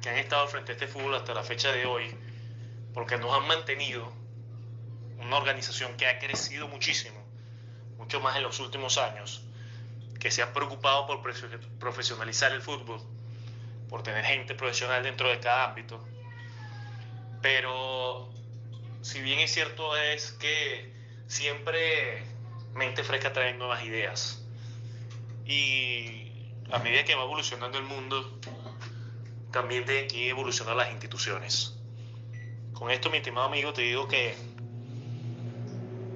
que 0.00 0.08
han 0.08 0.16
estado 0.16 0.46
frente 0.48 0.72
a 0.72 0.74
este 0.74 0.88
fútbol 0.88 1.14
hasta 1.14 1.34
la 1.34 1.42
fecha 1.42 1.72
de 1.72 1.86
hoy, 1.86 2.14
porque 2.94 3.16
nos 3.18 3.32
han 3.32 3.46
mantenido 3.46 4.12
una 5.18 5.36
organización 5.36 5.96
que 5.96 6.06
ha 6.06 6.18
crecido 6.18 6.66
muchísimo, 6.68 7.22
mucho 7.98 8.20
más 8.20 8.36
en 8.36 8.42
los 8.42 8.58
últimos 8.58 8.98
años, 8.98 9.44
que 10.18 10.30
se 10.30 10.42
ha 10.42 10.52
preocupado 10.52 11.06
por 11.06 11.22
profesionalizar 11.78 12.52
el 12.52 12.62
fútbol 12.62 13.00
por 13.92 14.02
tener 14.02 14.24
gente 14.24 14.54
profesional 14.54 15.02
dentro 15.02 15.28
de 15.28 15.38
cada 15.38 15.66
ámbito. 15.68 16.02
Pero 17.42 18.32
si 19.02 19.20
bien 19.20 19.38
es 19.38 19.52
cierto 19.52 19.94
es 19.98 20.32
que 20.32 20.90
siempre 21.26 22.22
mente 22.72 23.04
fresca 23.04 23.34
trae 23.34 23.52
nuevas 23.52 23.84
ideas. 23.84 24.42
Y 25.44 26.32
a 26.72 26.78
medida 26.78 27.04
que 27.04 27.14
va 27.14 27.24
evolucionando 27.24 27.76
el 27.76 27.84
mundo, 27.84 28.40
también 29.52 29.84
tienen 29.84 30.08
que 30.08 30.30
evolucionar 30.30 30.74
las 30.74 30.90
instituciones. 30.90 31.78
Con 32.72 32.90
esto, 32.90 33.10
mi 33.10 33.18
estimado 33.18 33.46
amigo, 33.48 33.74
te 33.74 33.82
digo 33.82 34.08
que 34.08 34.34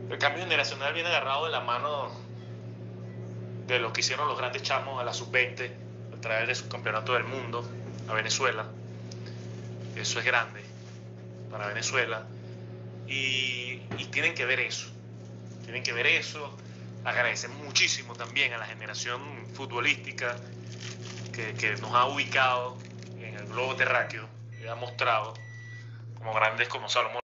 el 0.08 0.16
cambio 0.18 0.44
generacional 0.44 0.94
viene 0.94 1.10
agarrado 1.10 1.44
de 1.44 1.52
la 1.52 1.60
mano 1.60 2.10
de 3.66 3.78
lo 3.80 3.92
que 3.92 4.00
hicieron 4.00 4.28
los 4.28 4.38
grandes 4.38 4.62
chamos 4.62 4.98
a 4.98 5.04
la 5.04 5.12
sub-20 5.12 5.85
traer 6.26 6.48
de 6.48 6.56
su 6.56 6.68
campeonato 6.68 7.12
del 7.14 7.22
mundo 7.22 7.64
a 8.08 8.14
Venezuela. 8.14 8.66
Eso 9.94 10.18
es 10.18 10.24
grande 10.24 10.60
para 11.50 11.68
Venezuela. 11.68 12.26
Y, 13.06 13.76
tienen 14.10 14.34
que 14.34 14.44
ver 14.44 14.60
eso. 14.60 14.88
Tienen 15.62 15.82
que 15.82 15.92
ver 15.92 16.06
eso. 16.06 16.56
Agradecemos 17.04 17.58
muchísimo 17.64 18.14
también 18.14 18.52
a 18.54 18.58
la 18.58 18.66
generación 18.66 19.20
futbolística 19.54 20.36
que 21.32 21.76
nos 21.80 21.92
ha 21.92 22.06
ubicado 22.06 22.78
en 23.20 23.36
el 23.36 23.46
globo 23.46 23.76
terráqueo 23.76 24.26
y 24.60 24.66
ha 24.66 24.74
mostrado 24.74 25.34
como 26.16 26.32
grandes 26.32 26.66
como 26.68 26.88
Salomón. 26.88 27.25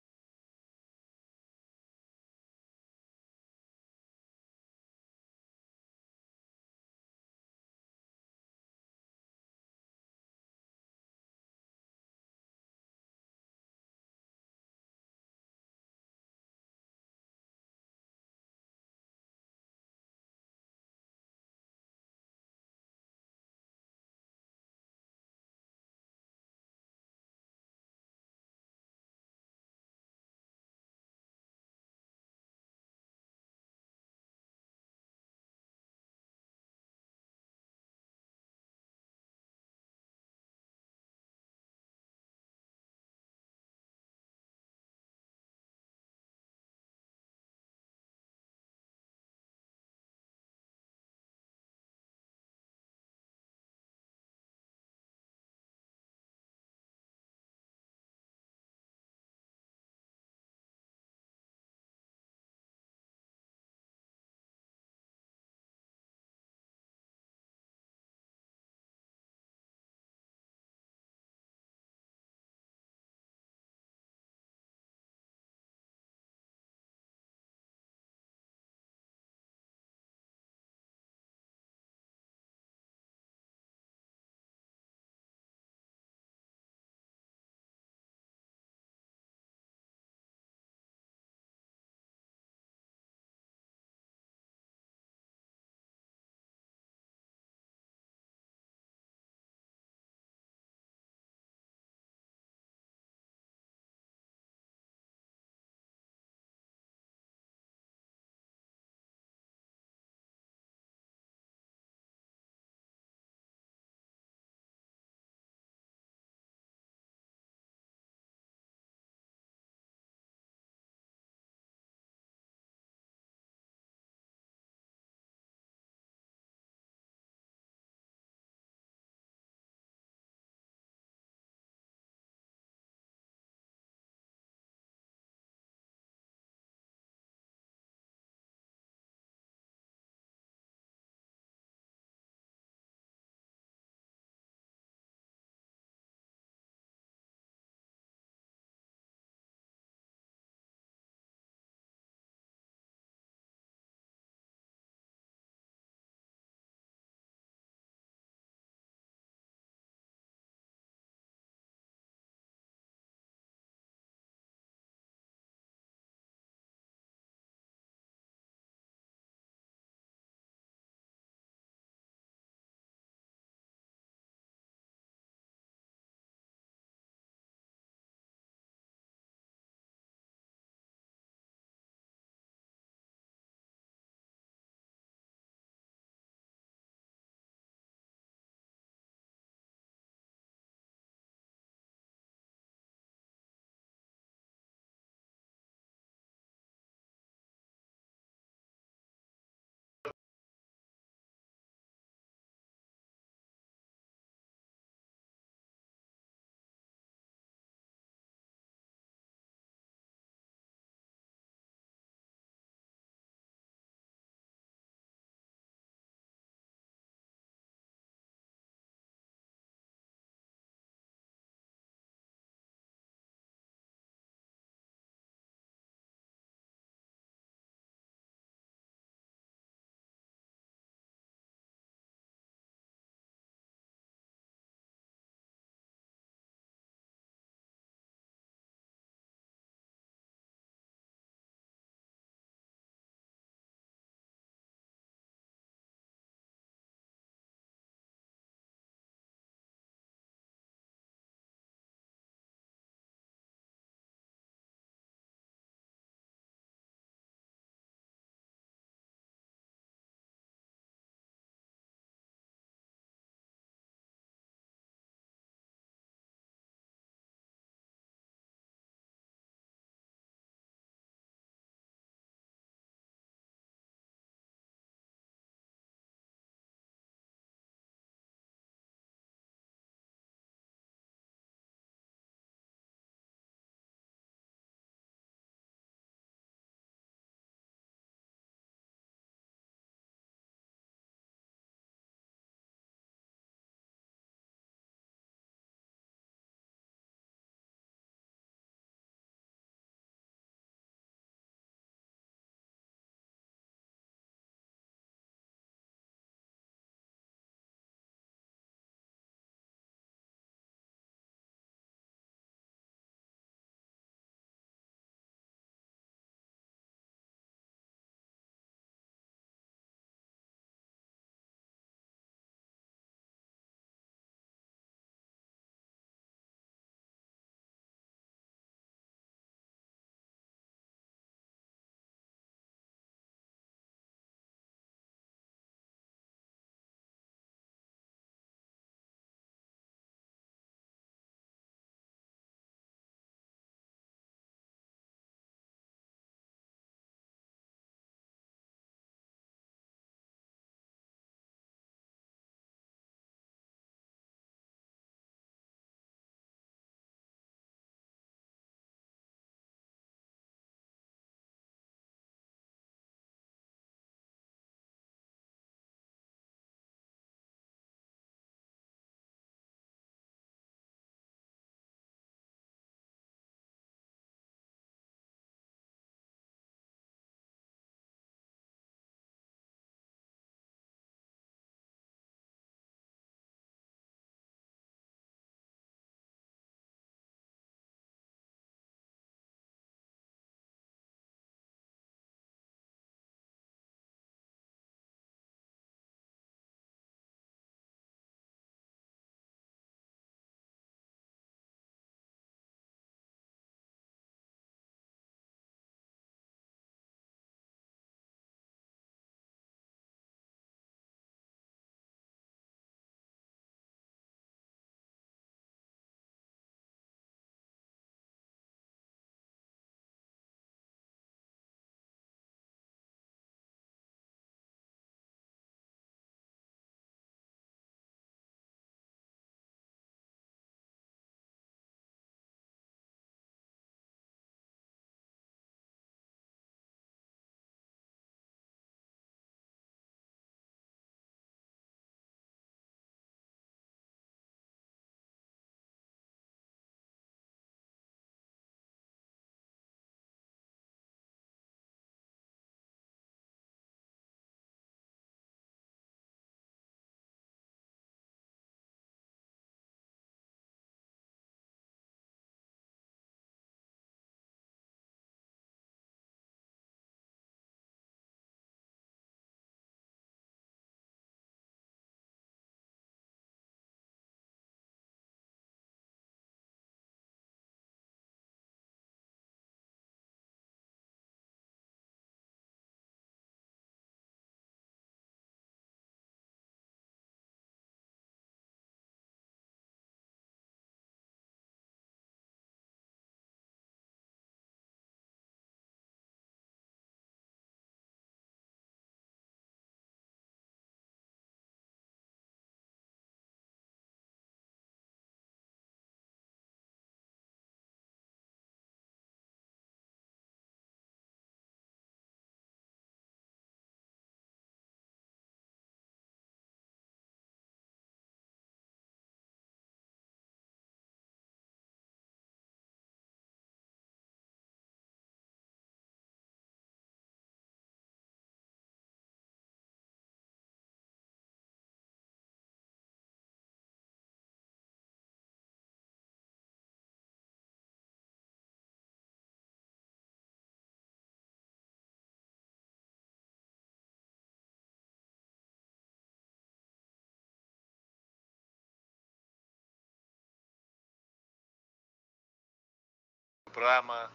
Programa 553.78 554.32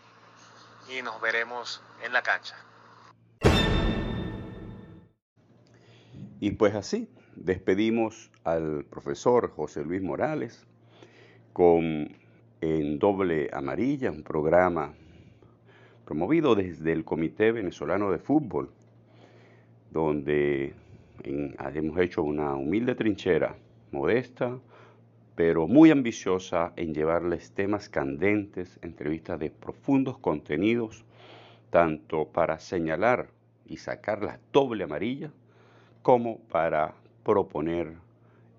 y 0.89 1.03
nos 1.03 1.21
veremos 1.21 1.83
en 2.07 2.13
la 2.13 2.23
cancha. 2.23 2.55
Y 6.39 6.53
pues 6.53 6.77
así, 6.77 7.09
despedimos 7.35 8.31
al 8.45 8.85
profesor 8.85 9.51
José 9.51 9.83
Luis 9.85 10.01
Morales 10.01 10.65
con 11.53 12.17
En 12.61 13.01
Doble 13.01 13.51
Amarilla, 13.53 14.13
un 14.13 14.23
programa 14.23 14.95
promovido 16.05 16.55
desde 16.55 16.93
el 16.93 17.05
Comité 17.05 17.51
Venezolano 17.51 18.13
de 18.13 18.19
Fútbol, 18.21 18.71
donde 19.91 20.73
hemos 21.25 21.99
hecho 21.99 22.23
una 22.23 22.55
humilde 22.55 22.95
trinchera, 22.95 23.57
modesta, 23.91 24.57
pero 25.35 25.67
muy 25.67 25.91
ambiciosa 25.91 26.73
en 26.77 26.95
llevarles 26.95 27.53
temas 27.53 27.89
candentes, 27.89 28.79
entrevistas 28.83 29.39
de 29.39 29.51
profundos 29.51 30.19
contenidos, 30.19 31.05
tanto 31.71 32.27
para 32.27 32.59
señalar 32.59 33.31
y 33.67 33.79
sacar 33.79 34.23
la 34.23 34.39
doble 34.53 34.85
amarilla, 34.85 35.33
como 36.03 36.39
para 36.39 36.95
proponer 37.25 37.95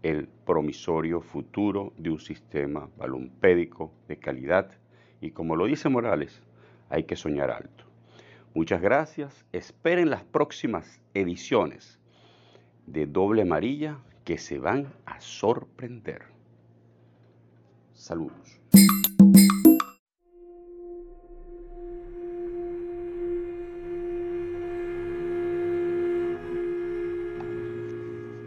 el 0.01 0.27
promisorio 0.27 1.21
futuro 1.21 1.93
de 1.97 2.09
un 2.09 2.19
sistema 2.19 2.89
balompédico 2.97 3.91
de 4.07 4.17
calidad 4.17 4.71
y 5.21 5.31
como 5.31 5.55
lo 5.55 5.65
dice 5.65 5.87
Morales, 5.87 6.41
hay 6.89 7.03
que 7.03 7.15
soñar 7.15 7.49
alto. 7.49 7.85
Muchas 8.53 8.81
gracias, 8.81 9.45
esperen 9.53 10.09
las 10.09 10.23
próximas 10.23 10.99
ediciones 11.13 11.99
de 12.85 13.05
Doble 13.05 13.43
Amarilla 13.43 13.99
que 14.25 14.37
se 14.37 14.59
van 14.59 14.91
a 15.05 15.21
sorprender. 15.21 16.32
Saludos. 18.03 18.59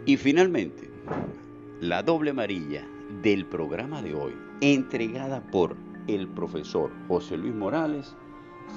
Y 0.05 0.15
finalmente, 0.17 0.91
la 1.81 2.03
doble 2.03 2.29
amarilla 2.29 2.87
del 3.23 3.47
programa 3.47 4.03
de 4.03 4.13
hoy, 4.13 4.33
entregada 4.61 5.41
por 5.49 5.75
el 6.07 6.27
profesor 6.27 6.91
José 7.07 7.35
Luis 7.35 7.55
Morales, 7.55 8.15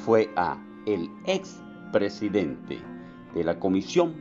fue 0.06 0.30
a 0.36 0.58
el 0.86 1.10
ex 1.26 1.62
presidente 1.92 2.78
de 3.34 3.44
la 3.44 3.58
Comisión 3.58 4.14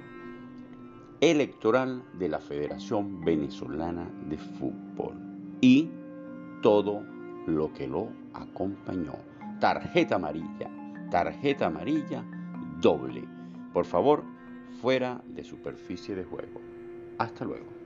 Electoral 1.21 2.03
de 2.19 2.27
la 2.27 2.39
Federación 2.39 3.21
Venezolana 3.21 4.11
de 4.27 4.37
Fútbol 4.37 5.15
y 5.61 5.89
todo 6.61 7.03
lo 7.47 7.73
que 7.73 7.87
lo 7.87 8.09
acompañó. 8.33 9.13
Tarjeta 9.59 10.15
amarilla, 10.15 10.69
tarjeta 11.09 11.67
amarilla 11.67 12.23
doble. 12.79 13.27
Por 13.73 13.85
favor, 13.85 14.23
fuera 14.81 15.21
de 15.25 15.43
superficie 15.43 16.15
de 16.15 16.23
juego. 16.23 16.59
Hasta 17.17 17.45
luego. 17.45 17.79